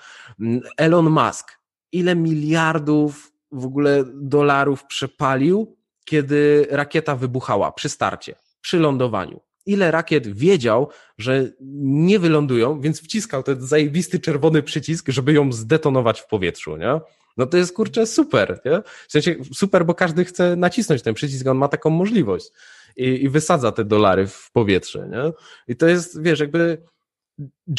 Elon 0.77 1.11
Musk, 1.11 1.59
ile 1.93 2.17
miliardów 2.17 3.33
w 3.53 3.65
ogóle 3.65 4.05
dolarów 4.15 4.85
przepalił, 4.85 5.77
kiedy 6.05 6.67
rakieta 6.71 7.17
wybuchała 7.17 7.73
przy 7.73 7.89
starcie, 7.89 8.35
przy 8.61 8.79
lądowaniu 8.79 9.41
ile 9.67 9.91
rakiet 9.91 10.29
wiedział, 10.29 10.89
że 11.19 11.51
nie 11.85 12.19
wylądują, 12.19 12.81
więc 12.81 13.03
wciskał 13.03 13.43
ten 13.43 13.61
zajebisty 13.61 14.21
czerwony 14.21 14.63
przycisk, 14.63 15.09
żeby 15.09 15.33
ją 15.33 15.53
zdetonować 15.53 16.21
w 16.21 16.27
powietrzu, 16.27 16.77
nie? 16.77 17.01
No 17.37 17.47
to 17.47 17.57
jest 17.57 17.75
kurczę 17.75 18.07
super, 18.07 18.61
nie? 18.65 18.83
W 19.09 19.13
sensie 19.13 19.35
super, 19.55 19.87
bo 19.87 19.95
każdy 19.95 20.25
chce 20.25 20.57
nacisnąć 20.57 21.03
ten 21.03 21.15
przycisk, 21.15 21.47
on 21.47 21.59
ma 21.59 21.69
taką 21.69 21.91
możliwość 21.91 22.51
i, 22.97 23.05
i 23.05 23.29
wysadza 23.29 23.73
te 23.73 23.85
dolary 23.85 24.27
w 24.27 24.51
powietrze, 24.53 25.09
nie? 25.09 25.33
I 25.69 25.77
to 25.77 25.87
jest, 25.87 26.23
wiesz, 26.23 26.41
jakby 26.41 26.83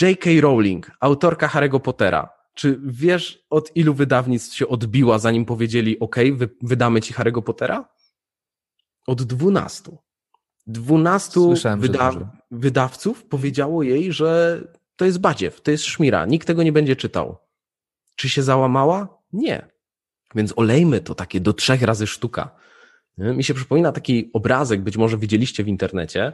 J.K. 0.01 0.29
Rowling, 0.41 0.91
autorka 0.99 1.47
Harry'ego 1.47 1.79
Pottera, 1.79 2.29
czy 2.53 2.79
wiesz, 2.83 3.45
od 3.49 3.75
ilu 3.75 3.93
wydawnictw 3.93 4.55
się 4.55 4.67
odbiła, 4.67 5.19
zanim 5.19 5.45
powiedzieli, 5.45 5.99
OK, 5.99 6.15
wy, 6.33 6.49
wydamy 6.61 7.01
ci 7.01 7.13
Harry'ego 7.13 7.41
Pottera? 7.41 7.89
Od 9.07 9.23
dwunastu. 9.23 9.97
Dwunastu 10.67 11.53
wyda 11.77 12.11
wydawców 12.51 13.25
powiedziało 13.25 13.83
jej, 13.83 14.13
że 14.13 14.61
to 14.95 15.05
jest 15.05 15.19
badziew, 15.19 15.61
to 15.61 15.71
jest 15.71 15.85
szmira, 15.85 16.25
nikt 16.25 16.47
tego 16.47 16.63
nie 16.63 16.71
będzie 16.71 16.95
czytał. 16.95 17.37
Czy 18.15 18.29
się 18.29 18.43
załamała? 18.43 19.17
Nie. 19.33 19.67
Więc 20.35 20.53
olejmy 20.55 21.01
to 21.01 21.15
takie 21.15 21.39
do 21.39 21.53
trzech 21.53 21.81
razy 21.81 22.07
sztuka. 22.07 22.55
Mi 23.17 23.43
się 23.43 23.53
przypomina 23.53 23.91
taki 23.91 24.29
obrazek, 24.33 24.81
być 24.81 24.97
może 24.97 25.17
widzieliście 25.17 25.63
w 25.63 25.67
internecie, 25.67 26.33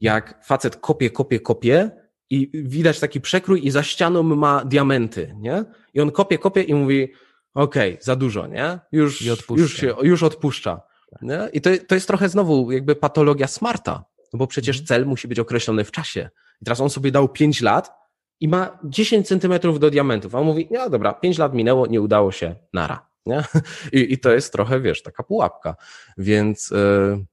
jak 0.00 0.46
facet 0.46 0.76
kopie, 0.76 1.10
kopie, 1.10 1.40
kopie 1.40 1.90
i 2.30 2.50
widać 2.54 3.00
taki 3.00 3.20
przekrój 3.20 3.66
i 3.66 3.70
za 3.70 3.82
ścianą 3.82 4.22
ma 4.22 4.64
diamenty, 4.64 5.34
nie? 5.38 5.64
I 5.94 6.00
on 6.00 6.10
kopie, 6.10 6.38
kopie 6.38 6.62
i 6.62 6.74
mówi, 6.74 7.12
okej, 7.54 7.92
okay, 7.92 8.04
za 8.04 8.16
dużo, 8.16 8.46
nie? 8.46 8.78
Już, 8.92 9.22
już 9.56 9.76
się, 9.76 9.94
już 10.02 10.22
odpuszcza. 10.22 10.89
Nie? 11.22 11.48
I 11.52 11.60
to, 11.60 11.70
to 11.88 11.94
jest 11.94 12.06
trochę 12.06 12.28
znowu 12.28 12.72
jakby 12.72 12.96
patologia 12.96 13.46
smarta, 13.46 14.04
no 14.32 14.38
bo 14.38 14.46
przecież 14.46 14.76
mhm. 14.76 14.86
cel 14.86 15.06
musi 15.06 15.28
być 15.28 15.38
określony 15.38 15.84
w 15.84 15.90
czasie. 15.90 16.30
I 16.62 16.64
teraz 16.64 16.80
on 16.80 16.90
sobie 16.90 17.12
dał 17.12 17.28
5 17.28 17.60
lat 17.60 17.92
i 18.40 18.48
ma 18.48 18.78
10 18.84 19.28
centymetrów 19.28 19.80
do 19.80 19.90
diamentów, 19.90 20.34
a 20.34 20.38
on 20.38 20.46
mówi, 20.46 20.68
no 20.70 20.90
dobra, 20.90 21.12
5 21.12 21.38
lat 21.38 21.54
minęło, 21.54 21.86
nie 21.86 22.00
udało 22.00 22.32
się, 22.32 22.54
nara. 22.72 23.10
Nie? 23.26 23.44
I, 24.00 24.12
I 24.12 24.18
to 24.18 24.32
jest 24.32 24.52
trochę, 24.52 24.80
wiesz, 24.80 25.02
taka 25.02 25.22
pułapka. 25.22 25.76
Więc 26.18 26.70
yy, 26.70 27.24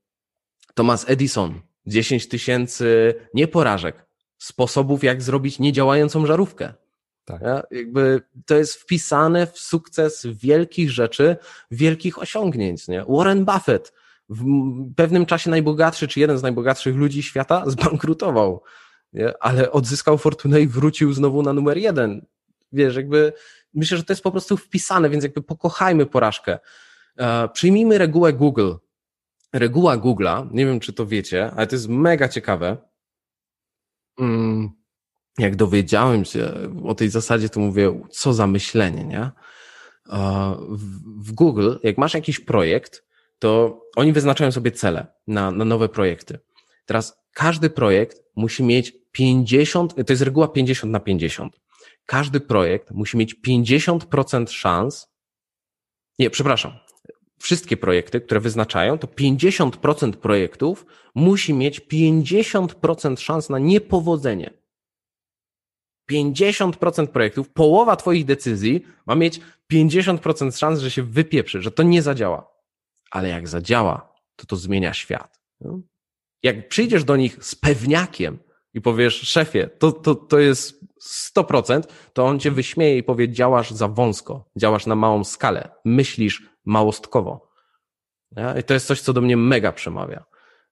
Thomas 0.74 1.10
Edison, 1.10 1.62
10 1.86 2.28
tysięcy 2.28 3.16
nie 3.34 3.48
porażek, 3.48 4.06
sposobów, 4.38 5.04
jak 5.04 5.22
zrobić 5.22 5.60
niedziałającą 5.60 6.26
żarówkę. 6.26 6.74
Tak. 7.28 7.42
Ja, 7.42 7.64
jakby 7.72 8.22
to 8.46 8.56
jest 8.56 8.76
wpisane 8.76 9.48
w 9.48 9.60
sukces 9.60 10.28
wielkich 10.32 10.92
rzeczy, 10.92 11.38
wielkich 11.72 12.20
osiągnięć. 12.20 12.88
Nie? 12.88 13.06
Warren 13.10 13.46
Buffett, 13.46 13.94
w 14.30 14.44
pewnym 14.96 15.26
czasie 15.26 15.50
najbogatszy, 15.50 16.08
czy 16.08 16.20
jeden 16.20 16.38
z 16.38 16.44
najbogatszych 16.44 16.96
ludzi 16.96 17.24
świata, 17.24 17.64
zbankrutował, 17.70 18.64
nie? 19.14 19.34
ale 19.44 19.72
odzyskał 19.72 20.18
fortunę 20.18 20.62
i 20.62 20.68
wrócił 20.68 21.14
znowu 21.14 21.44
na 21.44 21.54
numer 21.54 21.78
jeden. 21.78 22.26
Wiesz, 22.72 22.96
jakby 22.96 23.34
myślę, 23.74 23.98
że 23.98 24.04
to 24.04 24.14
jest 24.14 24.24
po 24.24 24.32
prostu 24.32 24.58
wpisane, 24.58 25.10
więc 25.10 25.24
jakby 25.24 25.42
pokochajmy 25.42 26.06
porażkę. 26.06 26.60
E, 27.18 27.50
przyjmijmy 27.50 27.98
regułę 27.98 28.34
Google. 28.34 28.74
Reguła 29.54 29.98
Google'a, 29.98 30.48
nie 30.52 30.66
wiem 30.66 30.80
czy 30.80 30.94
to 30.94 31.06
wiecie, 31.06 31.52
ale 31.56 31.68
to 31.68 31.76
jest 31.76 31.88
mega 31.88 32.30
ciekawe. 32.30 32.78
Mm, 34.20 34.77
jak 35.38 35.56
dowiedziałem 35.56 36.25
się 36.25 36.53
o 36.84 36.96
tej 36.96 37.10
zasadzie, 37.10 37.50
to 37.50 37.60
mówię, 37.60 38.01
co 38.10 38.34
za 38.34 38.48
myślenie, 38.48 39.03
nie? 39.06 39.32
W 41.17 41.32
Google, 41.32 41.75
jak 41.84 41.98
masz 41.98 42.13
jakiś 42.13 42.39
projekt, 42.39 43.03
to 43.39 43.82
oni 43.96 44.13
wyznaczają 44.13 44.51
sobie 44.51 44.72
cele 44.72 45.08
na, 45.27 45.51
na 45.51 45.65
nowe 45.65 45.89
projekty. 45.89 46.39
Teraz 46.86 47.17
każdy 47.34 47.70
projekt 47.70 48.24
musi 48.36 48.63
mieć 48.63 48.94
50, 49.12 49.96
to 49.96 50.13
jest 50.13 50.22
reguła 50.22 50.48
50 50.48 50.91
na 50.91 51.00
50 51.00 51.58
każdy 52.08 52.39
projekt 52.39 52.91
musi 52.91 53.17
mieć 53.17 53.36
50% 53.48 54.50
szans, 54.50 55.08
nie, 56.20 56.29
przepraszam, 56.29 56.72
wszystkie 57.39 57.77
projekty, 57.77 58.22
które 58.22 58.39
wyznaczają, 58.39 58.98
to 58.98 59.08
50% 59.08 60.12
projektów 60.12 60.86
musi 61.15 61.54
mieć 61.54 61.82
50% 61.82 63.19
szans 63.19 63.50
na 63.50 63.60
niepowodzenie. 63.60 64.54
50% 66.12 67.08
projektów, 67.08 67.50
połowa 67.50 67.96
Twoich 67.96 68.26
decyzji 68.26 68.86
ma 69.06 69.15
mieć 69.15 69.41
50% 69.74 70.58
szans, 70.58 70.80
że 70.80 70.91
się 70.91 71.04
wypieprzy, 71.04 71.62
że 71.62 71.72
to 71.72 71.84
nie 71.84 72.02
zadziała. 72.02 72.52
Ale 73.12 73.30
jak 73.30 73.48
zadziała, 73.48 74.13
to 74.36 74.46
to 74.46 74.56
zmienia 74.56 74.93
świat. 74.93 75.39
Jak 76.43 76.70
przyjdziesz 76.70 77.04
do 77.04 77.15
nich 77.15 77.43
z 77.43 77.56
pewniakiem 77.56 78.39
i 78.74 78.82
powiesz, 78.82 79.22
szefie, 79.22 79.70
to, 79.80 79.91
to, 79.91 80.15
to 80.15 80.39
jest 80.39 80.80
100%, 81.36 81.82
to 82.13 82.26
on 82.26 82.39
cię 82.39 82.52
wyśmieje 82.52 82.98
i 82.98 83.04
powie, 83.04 83.30
działasz 83.30 83.72
za 83.72 83.88
wąsko, 83.88 84.50
działasz 84.58 84.86
na 84.86 84.96
małą 84.96 85.24
skalę, 85.24 85.70
myślisz 85.86 86.43
małostkowo. 86.65 87.50
Ja? 88.36 88.58
I 88.60 88.63
to 88.63 88.74
jest 88.74 88.88
coś, 88.88 89.02
co 89.02 89.13
do 89.13 89.22
mnie 89.22 89.38
mega 89.38 89.72
przemawia. 89.72 90.26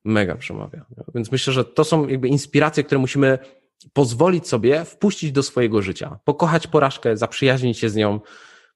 Mega 0.06 0.36
przemawia. 0.36 0.86
Więc 1.16 1.32
myślę, 1.32 1.54
że 1.54 1.66
to 1.66 1.84
są 1.84 2.08
jakby 2.08 2.28
inspiracje, 2.28 2.84
które 2.84 3.00
musimy 3.00 3.40
pozwolić 3.94 4.48
sobie 4.48 4.86
wpuścić 4.86 5.32
do 5.32 5.44
swojego 5.44 5.82
życia. 5.82 6.20
Pokochać 6.24 6.68
porażkę, 6.68 7.18
zaprzyjaźnić 7.18 7.80
się 7.80 7.90
z 7.90 7.96
nią, 7.96 8.20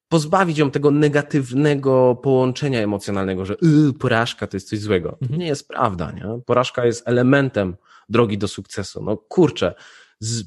pozbawić 0.10 0.58
ją 0.58 0.72
tego 0.72 0.92
negatywnego 0.92 2.16
połączenia 2.16 2.80
emocjonalnego, 2.80 3.46
że 3.46 3.56
yy, 3.62 3.94
porażka 3.94 4.48
to 4.48 4.58
jest 4.58 4.70
coś 4.70 4.80
złego. 4.80 5.10
To 5.12 5.18
mhm. 5.22 5.40
nie 5.40 5.48
jest 5.48 5.68
prawda, 5.68 6.12
nie? 6.12 6.24
Porażka 6.46 6.86
jest 6.86 7.08
elementem 7.08 7.76
drogi 8.10 8.38
do 8.38 8.48
sukcesu. 8.48 9.04
No 9.04 9.18
kurczę, 9.18 9.74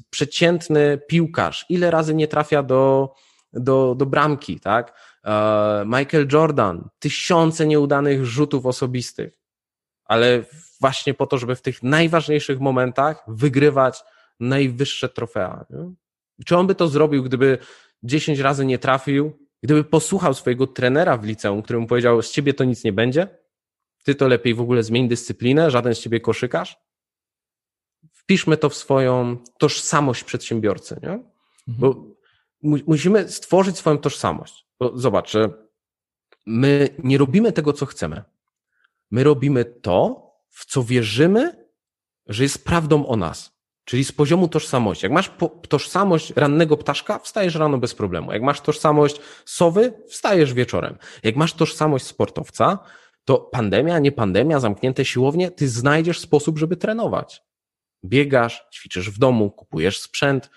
przeciętny 0.09 0.99
piłkarz, 1.07 1.65
ile 1.69 1.91
razy 1.91 2.15
nie 2.15 2.27
trafia 2.27 2.63
do, 2.63 3.13
do, 3.53 3.95
do 3.95 4.05
bramki, 4.05 4.59
tak? 4.59 4.99
E, 5.25 5.83
Michael 5.85 6.27
Jordan, 6.31 6.89
tysiące 6.99 7.67
nieudanych 7.67 8.25
rzutów 8.25 8.65
osobistych, 8.65 9.39
ale 10.05 10.43
właśnie 10.81 11.13
po 11.13 11.27
to, 11.27 11.37
żeby 11.37 11.55
w 11.55 11.61
tych 11.61 11.83
najważniejszych 11.83 12.59
momentach 12.59 13.23
wygrywać 13.27 14.03
najwyższe 14.39 15.09
trofea. 15.09 15.65
Nie? 15.69 15.91
Czy 16.45 16.57
on 16.57 16.67
by 16.67 16.75
to 16.75 16.87
zrobił, 16.87 17.23
gdyby 17.23 17.57
10 18.03 18.39
razy 18.39 18.65
nie 18.65 18.79
trafił, 18.79 19.39
gdyby 19.63 19.83
posłuchał 19.83 20.33
swojego 20.33 20.67
trenera 20.67 21.17
w 21.17 21.25
liceum, 21.25 21.61
który 21.61 21.79
mu 21.79 21.87
powiedział, 21.87 22.21
z 22.21 22.31
ciebie 22.31 22.53
to 22.53 22.63
nic 22.63 22.83
nie 22.83 22.93
będzie, 22.93 23.27
ty 24.03 24.15
to 24.15 24.27
lepiej 24.27 24.53
w 24.53 24.61
ogóle 24.61 24.83
zmień 24.83 25.07
dyscyplinę, 25.07 25.71
żaden 25.71 25.95
z 25.95 25.99
ciebie 25.99 26.19
koszykarz? 26.19 26.83
wpiszmy 28.23 28.57
to 28.57 28.69
w 28.69 28.75
swoją 28.75 29.37
tożsamość 29.57 30.23
przedsiębiorcy, 30.23 30.99
nie? 31.03 31.09
Mhm. 31.09 31.23
Bo 31.67 32.05
mu, 32.61 32.77
musimy 32.87 33.29
stworzyć 33.29 33.77
swoją 33.77 33.97
tożsamość. 33.97 34.67
Bo 34.79 34.97
zobacz, 34.97 35.33
my 36.45 36.89
nie 37.03 37.17
robimy 37.17 37.51
tego, 37.51 37.73
co 37.73 37.85
chcemy. 37.85 38.23
My 39.11 39.23
robimy 39.23 39.65
to, 39.65 40.29
w 40.49 40.65
co 40.65 40.83
wierzymy, 40.83 41.65
że 42.27 42.43
jest 42.43 42.65
prawdą 42.65 43.07
o 43.07 43.15
nas. 43.15 43.52
Czyli 43.85 44.03
z 44.03 44.11
poziomu 44.11 44.47
tożsamości. 44.47 45.05
Jak 45.05 45.13
masz 45.13 45.31
tożsamość 45.69 46.33
rannego 46.35 46.77
ptaszka, 46.77 47.19
wstajesz 47.19 47.55
rano 47.55 47.77
bez 47.77 47.95
problemu. 47.95 48.33
Jak 48.33 48.41
masz 48.41 48.61
tożsamość 48.61 49.19
sowy, 49.45 49.93
wstajesz 50.07 50.53
wieczorem. 50.53 50.97
Jak 51.23 51.35
masz 51.35 51.53
tożsamość 51.53 52.05
sportowca, 52.05 52.79
to 53.25 53.37
pandemia, 53.37 53.99
nie 53.99 54.11
pandemia, 54.11 54.59
zamknięte 54.59 55.05
siłownie, 55.05 55.51
ty 55.51 55.69
znajdziesz 55.69 56.19
sposób, 56.19 56.57
żeby 56.57 56.77
trenować 56.77 57.43
biegasz, 58.05 58.65
ćwiczysz 58.73 59.09
w 59.09 59.17
domu, 59.19 59.51
kupujesz 59.51 59.99
sprzęt, 59.99 60.49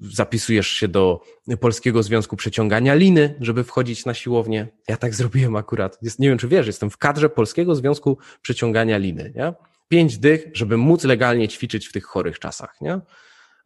zapisujesz 0.00 0.68
się 0.68 0.88
do 0.88 1.20
Polskiego 1.60 2.02
Związku 2.02 2.36
Przeciągania 2.36 2.94
Liny, 2.94 3.34
żeby 3.40 3.64
wchodzić 3.64 4.04
na 4.04 4.14
siłownię. 4.14 4.68
Ja 4.88 4.96
tak 4.96 5.14
zrobiłem 5.14 5.56
akurat. 5.56 5.98
Jest, 6.02 6.18
nie 6.18 6.28
wiem, 6.28 6.38
czy 6.38 6.48
wiesz, 6.48 6.66
jestem 6.66 6.90
w 6.90 6.96
kadrze 6.96 7.28
Polskiego 7.28 7.74
Związku 7.74 8.18
Przeciągania 8.42 8.98
Liny. 8.98 9.32
Nie? 9.36 9.52
Pięć 9.88 10.18
dych, 10.18 10.46
żeby 10.54 10.76
móc 10.76 11.04
legalnie 11.04 11.48
ćwiczyć 11.48 11.88
w 11.88 11.92
tych 11.92 12.04
chorych 12.04 12.38
czasach. 12.38 12.80
Nie? 12.80 13.00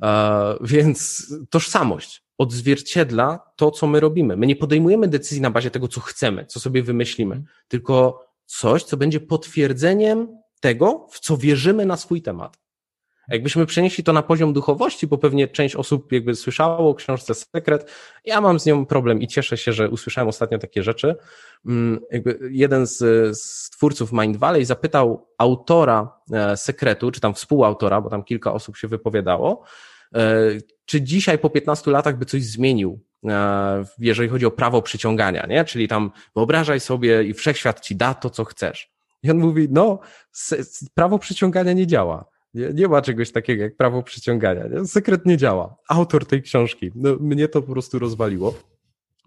E, 0.03 0.55
więc 0.61 1.27
tożsamość 1.51 2.23
odzwierciedla 2.39 3.53
to, 3.57 3.71
co 3.71 3.87
my 3.87 4.01
robimy. 4.01 4.37
My 4.37 4.47
nie 4.47 4.57
podejmujemy 4.57 5.09
decyzji 5.09 5.41
na 5.41 5.51
bazie 5.51 5.71
tego, 5.71 5.89
co 5.89 6.01
chcemy, 6.01 6.47
co 6.47 6.61
sobie 6.61 6.83
wymyślimy, 6.83 7.35
mhm. 7.35 7.55
tylko 7.69 8.25
coś, 8.47 8.85
co 8.85 8.97
będzie 8.97 9.21
potwierdzeniem 9.21 10.39
tego, 10.61 11.07
w 11.11 11.21
co 11.21 11.37
wierzymy 11.37 11.87
na 11.87 11.97
swój 11.97 12.23
temat. 12.23 12.59
Jakbyśmy 13.29 13.67
przenieśli 13.67 14.05
to 14.05 14.13
na 14.13 14.23
poziom 14.23 14.53
duchowości, 14.53 15.07
bo 15.07 15.19
pewnie 15.19 15.49
część 15.49 15.77
osób 15.77 16.13
jakby 16.13 16.35
słyszało 16.35 16.91
o 16.91 16.95
książce 16.95 17.35
Sekret, 17.35 17.91
ja 18.25 18.41
mam 18.41 18.61
z 18.61 18.67
nią 18.67 18.87
problem 18.87 19.23
i 19.23 19.27
cieszę 19.27 19.57
się, 19.57 19.73
że 19.73 19.91
usłyszałem 19.91 20.29
ostatnio 20.29 20.59
takie 20.59 20.83
rzeczy. 20.83 21.17
Mm, 21.67 22.01
jakby 22.11 22.39
jeden 22.51 22.87
z, 22.87 22.99
z 23.39 23.71
twórców 23.71 24.13
Mind 24.13 24.37
Valley 24.37 24.65
zapytał 24.65 25.29
autora 25.39 26.13
e, 26.33 26.57
Sekretu, 26.57 27.11
czy 27.11 27.21
tam 27.21 27.35
współautora, 27.35 28.01
bo 28.01 28.11
tam 28.11 28.25
kilka 28.25 28.53
osób 28.53 28.77
się 28.77 28.89
wypowiadało, 28.89 29.63
e, 30.15 30.39
czy 30.85 31.03
dzisiaj 31.03 31.39
po 31.39 31.51
15 31.51 31.91
latach 31.91 32.19
by 32.19 32.25
coś 32.25 32.45
zmienił, 32.45 33.01
e, 33.29 33.85
jeżeli 33.99 34.29
chodzi 34.29 34.47
o 34.47 34.51
prawo 34.51 34.83
przyciągania, 34.83 35.47
nie? 35.47 35.65
Czyli 35.65 35.89
tam 35.89 36.11
wyobrażaj 36.37 36.81
sobie 36.81 37.25
i 37.25 37.35
wszechświat 37.35 37.81
ci 37.81 37.97
da 37.97 38.15
to, 38.15 38.31
co 38.31 38.45
chcesz. 38.45 38.91
I 39.23 39.31
on 39.31 39.39
mówi, 39.39 39.69
no, 39.71 39.99
prawo 40.95 41.19
przyciągania 41.19 41.73
nie 41.73 41.87
działa. 41.87 42.38
Nie, 42.55 42.71
nie 42.75 42.89
ma 42.89 43.03
czegoś 43.03 43.33
takiego 43.33 43.63
jak 43.63 43.77
prawo 43.77 44.03
przyciągania. 44.03 44.65
Nie? 44.67 44.87
Sekret 44.87 45.27
nie 45.27 45.37
działa. 45.37 45.77
Autor 45.89 46.27
tej 46.27 46.43
książki. 46.43 46.91
No, 46.95 47.17
mnie 47.21 47.49
to 47.49 47.63
po 47.63 47.73
prostu 47.73 47.99
rozwaliło. 47.99 48.55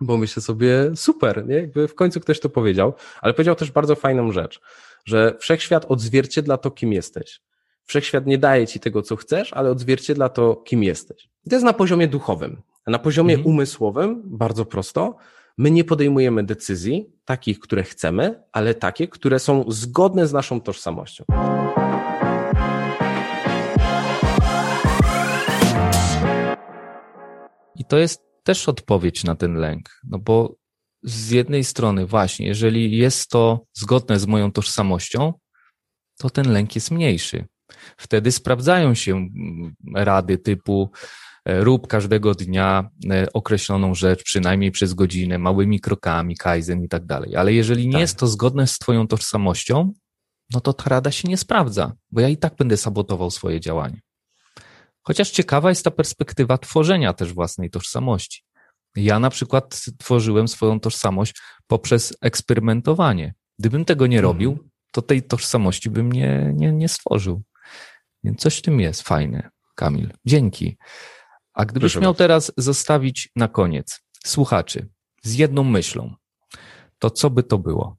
bo 0.02 0.18
myślę 0.18 0.42
sobie, 0.42 0.92
super, 0.96 1.48
nie? 1.48 1.56
Jakby 1.56 1.88
w 1.88 1.96
końcu 1.96 2.20
ktoś 2.20 2.40
to 2.40 2.50
powiedział, 2.50 2.94
ale 3.22 3.34
powiedział 3.34 3.56
też 3.56 3.72
bardzo 3.72 3.96
fajną 3.96 4.32
rzecz, 4.32 4.62
że 5.06 5.36
wszechświat 5.40 5.86
odzwierciedla 5.90 6.58
to, 6.58 6.72
kim 6.72 6.94
jesteś. 6.94 7.42
Wszechświat 7.84 8.26
nie 8.26 8.38
daje 8.38 8.68
ci 8.68 8.80
tego, 8.80 9.02
co 9.02 9.16
chcesz, 9.16 9.54
ale 9.54 9.72
odzwierciedla 9.72 10.30
to, 10.30 10.56
kim 10.56 10.84
jesteś. 10.84 11.30
I 11.46 11.50
to 11.50 11.56
jest 11.56 11.66
na 11.66 11.74
poziomie 11.74 12.08
duchowym. 12.08 12.62
Na 12.88 13.00
poziomie 13.00 13.34
mhm. 13.34 13.54
umysłowym, 13.54 14.22
bardzo 14.26 14.66
prosto, 14.66 15.16
my 15.58 15.72
nie 15.72 15.84
podejmujemy 15.84 16.44
decyzji 16.44 17.10
takich, 17.26 17.60
które 17.60 17.84
chcemy, 17.84 18.44
ale 18.52 18.74
takie, 18.74 19.08
które 19.08 19.40
są 19.40 19.66
zgodne 19.68 20.28
z 20.28 20.34
naszą 20.34 20.62
tożsamością. 20.62 21.24
I 27.82 27.86
to 27.86 27.98
jest 27.98 28.22
też 28.44 28.70
odpowiedź 28.70 29.24
na 29.24 29.36
ten 29.36 29.54
lęk, 29.54 29.90
no 30.04 30.20
bo 30.20 30.56
z 31.04 31.32
jednej 31.32 31.64
strony 31.64 32.06
właśnie, 32.06 32.48
jeżeli 32.48 32.98
jest 32.98 33.30
to 33.30 33.66
zgodne 33.74 34.20
z 34.20 34.28
moją 34.28 34.52
tożsamością, 34.52 35.34
to 36.18 36.30
ten 36.30 36.52
lęk 36.52 36.76
jest 36.76 36.92
mniejszy. 36.92 37.46
Wtedy 37.98 38.32
sprawdzają 38.32 38.94
się 38.94 39.12
mm, 39.16 39.76
rady 39.96 40.38
typu 40.38 40.92
e, 41.46 41.64
rób 41.64 41.88
każdego 41.88 42.36
dnia 42.36 42.90
e, 43.10 43.34
określoną 43.34 43.96
rzecz, 43.96 44.24
przynajmniej 44.24 44.72
przez 44.72 44.94
godzinę, 44.94 45.38
małymi 45.38 45.80
krokami, 45.80 46.38
kaizen 46.38 46.84
i 46.84 46.88
tak 46.88 47.06
dalej. 47.06 47.36
Ale 47.36 47.54
jeżeli 47.54 47.88
nie 47.88 47.94
tak. 47.94 48.02
jest 48.02 48.18
to 48.18 48.28
zgodne 48.28 48.68
z 48.68 48.78
twoją 48.78 49.08
tożsamością, 49.08 49.94
no 50.54 50.60
to 50.60 50.74
ta 50.74 50.90
rada 50.90 51.12
się 51.12 51.28
nie 51.28 51.38
sprawdza, 51.38 51.94
bo 52.12 52.22
ja 52.22 52.30
i 52.30 52.38
tak 52.38 52.56
będę 52.56 52.78
sabotował 52.78 53.32
swoje 53.32 53.60
działanie. 53.60 54.02
Chociaż 55.04 55.30
ciekawa 55.32 55.70
jest 55.70 55.84
ta 55.84 55.92
perspektywa 55.92 56.58
tworzenia 56.58 57.14
też 57.14 57.34
własnej 57.34 57.70
tożsamości. 57.70 58.44
Ja 58.96 59.20
na 59.20 59.30
przykład 59.30 59.82
tworzyłem 59.98 60.48
swoją 60.48 60.80
tożsamość 60.80 61.42
poprzez 61.68 62.18
eksperymentowanie. 62.22 63.34
Gdybym 63.60 63.86
tego 63.86 64.08
nie 64.08 64.22
robił, 64.22 64.52
mhm. 64.52 64.70
to 64.92 65.02
tej 65.02 65.24
tożsamości 65.24 65.90
bym 65.90 66.12
nie, 66.12 66.54
nie, 66.56 66.72
nie 66.72 66.90
stworzył. 66.90 67.42
Więc 68.24 68.40
coś 68.40 68.58
w 68.58 68.62
tym 68.62 68.80
jest 68.80 69.02
fajne, 69.02 69.50
Kamil. 69.76 70.14
Dzięki. 70.26 70.78
A 71.54 71.66
gdybyś 71.66 71.92
Proszę 71.92 72.04
miał 72.04 72.14
teraz 72.14 72.52
zostawić 72.58 73.30
na 73.36 73.48
koniec 73.48 74.02
słuchaczy 74.26 74.90
z 75.24 75.34
jedną 75.34 75.64
myślą, 75.64 76.16
to 77.00 77.10
co 77.10 77.30
by 77.30 77.44
to 77.44 77.58
było? 77.58 77.98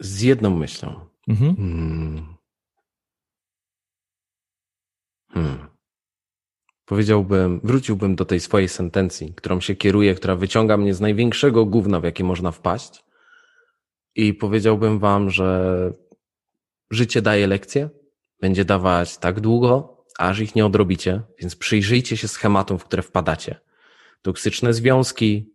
Z 0.00 0.20
jedną 0.20 0.56
myślą. 0.56 1.08
Mhm. 1.28 1.56
Hmm. 1.56 2.37
Hmm. 5.32 5.68
Powiedziałbym, 6.84 7.60
wróciłbym 7.64 8.16
do 8.16 8.24
tej 8.24 8.40
swojej 8.40 8.68
sentencji, 8.68 9.34
którą 9.34 9.60
się 9.60 9.76
kieruję, 9.76 10.14
która 10.14 10.36
wyciąga 10.36 10.76
mnie 10.76 10.94
z 10.94 11.00
największego 11.00 11.64
gówna, 11.64 12.00
w 12.00 12.04
jakie 12.04 12.24
można 12.24 12.52
wpaść. 12.52 13.04
I 14.14 14.34
powiedziałbym 14.34 14.98
wam, 14.98 15.30
że 15.30 15.92
życie 16.90 17.22
daje 17.22 17.46
lekcje, 17.46 17.90
będzie 18.40 18.64
dawać 18.64 19.18
tak 19.18 19.40
długo, 19.40 20.04
aż 20.18 20.40
ich 20.40 20.54
nie 20.54 20.66
odrobicie, 20.66 21.22
więc 21.38 21.56
przyjrzyjcie 21.56 22.16
się 22.16 22.28
schematom, 22.28 22.78
w 22.78 22.84
które 22.84 23.02
wpadacie. 23.02 23.60
Toksyczne 24.22 24.74
związki, 24.74 25.52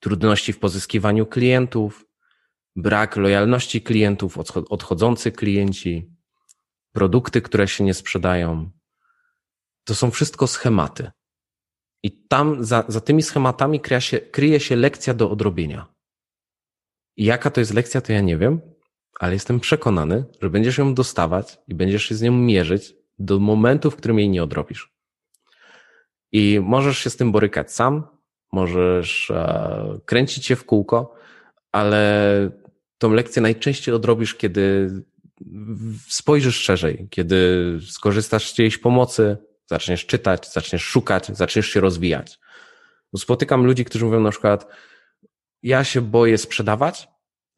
trudności 0.00 0.52
w 0.52 0.58
pozyskiwaniu 0.58 1.26
klientów, 1.26 2.06
brak 2.76 3.16
lojalności 3.16 3.82
klientów, 3.82 4.38
odchodzący 4.70 5.32
klienci, 5.32 6.10
produkty, 6.92 7.42
które 7.42 7.68
się 7.68 7.84
nie 7.84 7.94
sprzedają, 7.94 8.70
to 9.86 9.94
są 9.94 10.10
wszystko 10.10 10.46
schematy. 10.46 11.10
I 12.02 12.10
tam 12.28 12.64
za, 12.64 12.84
za 12.88 13.00
tymi 13.00 13.22
schematami 13.22 13.80
kryje 13.80 14.00
się, 14.00 14.18
kryje 14.18 14.60
się 14.60 14.76
lekcja 14.76 15.14
do 15.14 15.30
odrobienia. 15.30 15.86
I 17.16 17.24
jaka 17.24 17.50
to 17.50 17.60
jest 17.60 17.74
lekcja, 17.74 18.00
to 18.00 18.12
ja 18.12 18.20
nie 18.20 18.36
wiem, 18.36 18.60
ale 19.20 19.32
jestem 19.32 19.60
przekonany, 19.60 20.24
że 20.42 20.50
będziesz 20.50 20.78
ją 20.78 20.94
dostawać 20.94 21.58
i 21.68 21.74
będziesz 21.74 22.04
się 22.04 22.14
z 22.14 22.22
nią 22.22 22.32
mierzyć 22.32 22.94
do 23.18 23.38
momentu, 23.38 23.90
w 23.90 23.96
którym 23.96 24.18
jej 24.18 24.28
nie 24.28 24.42
odrobisz. 24.42 24.94
I 26.32 26.60
możesz 26.62 26.98
się 26.98 27.10
z 27.10 27.16
tym 27.16 27.32
borykać 27.32 27.72
sam, 27.72 28.06
możesz 28.52 29.30
e, 29.30 29.98
kręcić 30.04 30.46
się 30.46 30.56
w 30.56 30.64
kółko, 30.64 31.14
ale 31.72 32.50
tą 32.98 33.12
lekcję 33.12 33.42
najczęściej 33.42 33.94
odrobisz, 33.94 34.34
kiedy 34.34 34.90
spojrzysz 36.08 36.56
szerzej, 36.56 37.08
kiedy 37.10 37.38
skorzystasz 37.86 38.50
z 38.50 38.54
czyjejś 38.54 38.78
pomocy, 38.78 39.36
zaczniesz 39.66 40.06
czytać, 40.06 40.52
zaczniesz 40.52 40.82
szukać, 40.82 41.36
zaczniesz 41.36 41.66
się 41.66 41.80
rozwijać. 41.80 42.38
Spotykam 43.16 43.66
ludzi, 43.66 43.84
którzy 43.84 44.04
mówią 44.04 44.20
na 44.20 44.30
przykład, 44.30 44.66
ja 45.62 45.84
się 45.84 46.00
boję 46.00 46.38
sprzedawać. 46.38 47.08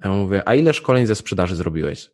Ja 0.04 0.10
mówię, 0.10 0.42
a 0.46 0.54
ile 0.54 0.74
szkoleń 0.74 1.06
ze 1.06 1.14
sprzedaży 1.14 1.56
zrobiłeś? 1.56 2.10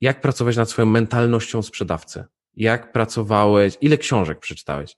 Jak 0.00 0.20
pracowałeś 0.20 0.56
nad 0.56 0.70
swoją 0.70 0.86
mentalnością 0.86 1.62
sprzedawcy? 1.62 2.24
Jak 2.54 2.92
pracowałeś? 2.92 3.78
Ile 3.80 3.98
książek 3.98 4.38
przeczytałeś? 4.38 4.96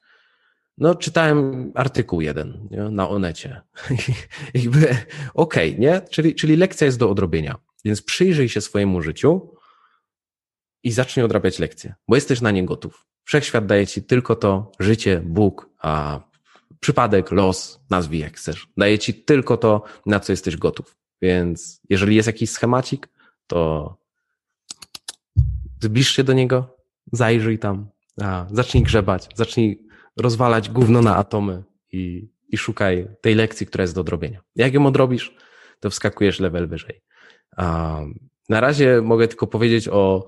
No, 0.78 0.94
czytałem 0.94 1.72
artykuł 1.74 2.20
jeden 2.20 2.68
nie? 2.70 2.82
na 2.82 3.08
Onecie. 3.08 3.60
Jakby, 4.54 4.78
okej, 5.34 5.70
okay, 5.70 5.78
nie? 5.78 6.00
Czyli, 6.10 6.34
czyli 6.34 6.56
lekcja 6.56 6.84
jest 6.84 6.98
do 6.98 7.10
odrobienia. 7.10 7.56
Więc 7.84 8.02
przyjrzyj 8.02 8.48
się 8.48 8.60
swojemu 8.60 9.02
życiu 9.02 9.54
i 10.82 10.92
zacznij 10.92 11.24
odrabiać 11.24 11.58
lekcje, 11.58 11.94
bo 12.08 12.14
jesteś 12.14 12.40
na 12.40 12.50
nie 12.50 12.64
gotów. 12.64 13.06
Wszechświat 13.24 13.66
daje 13.66 13.86
ci 13.86 14.02
tylko 14.02 14.36
to, 14.36 14.72
życie, 14.80 15.22
Bóg, 15.24 15.70
a 15.78 16.20
przypadek, 16.80 17.30
los, 17.30 17.80
nazwij 17.90 18.20
jak 18.20 18.36
chcesz. 18.36 18.68
Daje 18.76 18.98
ci 18.98 19.14
tylko 19.14 19.56
to, 19.56 19.82
na 20.06 20.20
co 20.20 20.32
jesteś 20.32 20.56
gotów. 20.56 20.96
Więc 21.22 21.80
jeżeli 21.88 22.16
jest 22.16 22.26
jakiś 22.26 22.50
schemacik, 22.50 23.08
to 23.46 23.96
zbliż 25.80 26.08
się 26.08 26.24
do 26.24 26.32
niego, 26.32 26.76
zajrzyj 27.12 27.58
tam, 27.58 27.90
a, 28.22 28.46
zacznij 28.50 28.82
grzebać, 28.82 29.28
zacznij 29.34 29.86
rozwalać 30.16 30.70
gówno 30.70 31.02
na 31.02 31.16
atomy 31.16 31.62
i, 31.92 32.28
i 32.48 32.58
szukaj 32.58 33.08
tej 33.20 33.34
lekcji, 33.34 33.66
która 33.66 33.82
jest 33.82 33.94
do 33.94 34.00
odrobienia. 34.00 34.40
Jak 34.56 34.74
ją 34.74 34.86
odrobisz, 34.86 35.34
to 35.80 35.90
wskakujesz 35.90 36.40
level 36.40 36.68
wyżej. 36.68 37.02
A, 37.56 38.00
na 38.50 38.60
razie 38.60 39.02
mogę 39.02 39.28
tylko 39.28 39.46
powiedzieć 39.46 39.88
o 39.88 40.26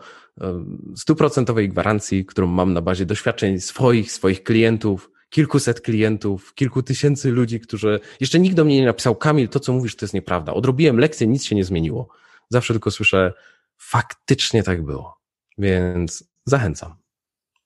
stuprocentowej 0.96 1.68
gwarancji, 1.68 2.24
którą 2.24 2.46
mam 2.46 2.72
na 2.72 2.80
bazie 2.80 3.06
doświadczeń 3.06 3.60
swoich, 3.60 4.12
swoich 4.12 4.42
klientów, 4.42 5.10
kilkuset 5.30 5.80
klientów, 5.80 6.54
kilku 6.54 6.82
tysięcy 6.82 7.30
ludzi, 7.30 7.60
którzy 7.60 8.00
jeszcze 8.20 8.38
nikt 8.38 8.56
do 8.56 8.64
mnie 8.64 8.80
nie 8.80 8.86
napisał, 8.86 9.16
Kamil, 9.16 9.48
to 9.48 9.60
co 9.60 9.72
mówisz 9.72 9.96
to 9.96 10.04
jest 10.04 10.14
nieprawda. 10.14 10.54
Odrobiłem 10.54 10.98
lekcję, 10.98 11.26
nic 11.26 11.44
się 11.44 11.56
nie 11.56 11.64
zmieniło. 11.64 12.08
Zawsze 12.50 12.74
tylko 12.74 12.90
słyszę, 12.90 13.32
faktycznie 13.78 14.62
tak 14.62 14.84
było. 14.84 15.16
Więc 15.58 16.24
zachęcam. 16.44 16.94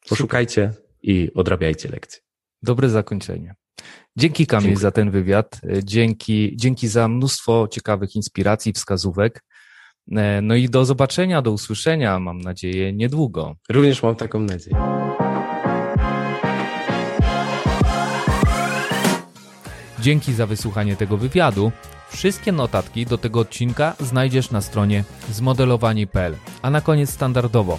Poszukajcie 0.09 0.73
i 1.03 1.31
odrabiajcie 1.35 1.89
lekcje. 1.89 2.21
Dobre 2.63 2.89
zakończenie. 2.89 3.55
Dzięki 4.17 4.47
Kamil 4.47 4.65
Dziękuję. 4.65 4.83
za 4.83 4.91
ten 4.91 5.11
wywiad. 5.11 5.61
Dzięki, 5.85 6.57
dzięki 6.57 6.89
za 6.89 7.09
mnóstwo 7.09 7.69
ciekawych 7.71 8.17
inspiracji, 8.17 8.73
wskazówek. 8.73 9.45
E, 10.13 10.41
no 10.43 10.55
i 10.55 10.69
do 10.69 10.85
zobaczenia, 10.85 11.43
do 11.43 11.53
usłyszenia, 11.53 12.21
mam 12.21 12.41
nadzieję, 12.41 12.93
niedługo. 12.93 13.57
Również 13.69 14.03
mam 14.03 14.17
taką 14.17 14.41
nadzieję. 14.41 14.77
Dzięki 20.01 20.33
za 20.33 20.47
wysłuchanie 20.47 20.97
tego 20.97 21.17
wywiadu. 21.17 21.73
Wszystkie 22.11 22.53
notatki 22.53 23.07
do 23.07 23.19
tego 23.19 23.41
odcinka 23.41 23.97
znajdziesz 24.01 24.51
na 24.51 24.61
stronie 24.61 25.05
zmodelowanie.pl. 25.31 26.35
A 26.63 26.71
na 26.71 26.81
koniec 26.81 27.11
standardowo 27.11 27.79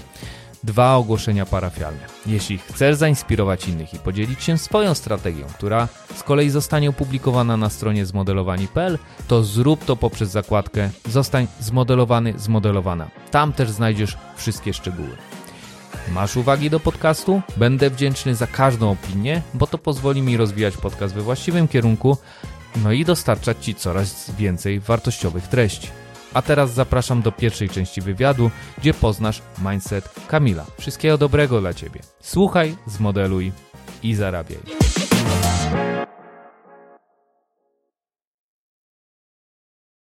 dwa 0.64 0.96
ogłoszenia 0.96 1.46
parafialne. 1.46 2.06
Jeśli 2.26 2.58
chcesz 2.58 2.96
zainspirować 2.96 3.68
innych 3.68 3.94
i 3.94 4.00
podzielić 4.00 4.44
się 4.44 4.58
swoją 4.58 4.94
strategią, 4.94 5.46
która 5.46 5.88
z 6.16 6.24
kolei 6.24 6.50
zostanie 6.50 6.90
opublikowana 6.90 7.58
na 7.58 7.70
stronie 7.70 8.06
zmodelowani.pl, 8.06 9.00
to 9.28 9.44
zrób 9.44 9.86
to 9.86 9.96
poprzez 9.96 10.30
zakładkę 10.30 10.90
Zostań 11.06 11.48
zmodelowany, 11.60 12.34
zmodelowana. 12.38 13.10
Tam 13.32 13.54
też 13.54 13.70
znajdziesz 13.70 14.18
wszystkie 14.36 14.74
szczegóły. 14.74 15.18
Masz 16.12 16.38
uwagi 16.38 16.70
do 16.70 16.80
podcastu? 16.80 17.42
Będę 17.58 17.90
wdzięczny 17.90 18.36
za 18.36 18.48
każdą 18.48 18.92
opinię, 18.92 19.42
bo 19.54 19.68
to 19.68 19.78
pozwoli 19.78 20.22
mi 20.22 20.38
rozwijać 20.38 20.78
podcast 20.78 21.14
we 21.16 21.22
właściwym 21.22 21.68
kierunku, 21.68 22.18
no 22.84 22.92
i 22.92 23.06
dostarczać 23.06 23.66
Ci 23.66 23.76
coraz 23.76 24.32
więcej 24.38 24.80
wartościowych 24.80 25.48
treści. 25.48 25.88
A 26.34 26.42
teraz 26.42 26.74
zapraszam 26.74 27.22
do 27.22 27.32
pierwszej 27.32 27.70
części 27.70 28.02
wywiadu, 28.02 28.52
gdzie 28.78 28.94
poznasz 28.94 29.42
mindset 29.72 30.10
Kamila. 30.28 30.66
Wszystkiego 30.80 31.18
dobrego 31.18 31.60
dla 31.62 31.74
Ciebie. 31.74 32.00
Słuchaj, 32.22 32.76
zmodeluj 32.88 33.52
i 34.04 34.16
zarabiaj. 34.16 34.60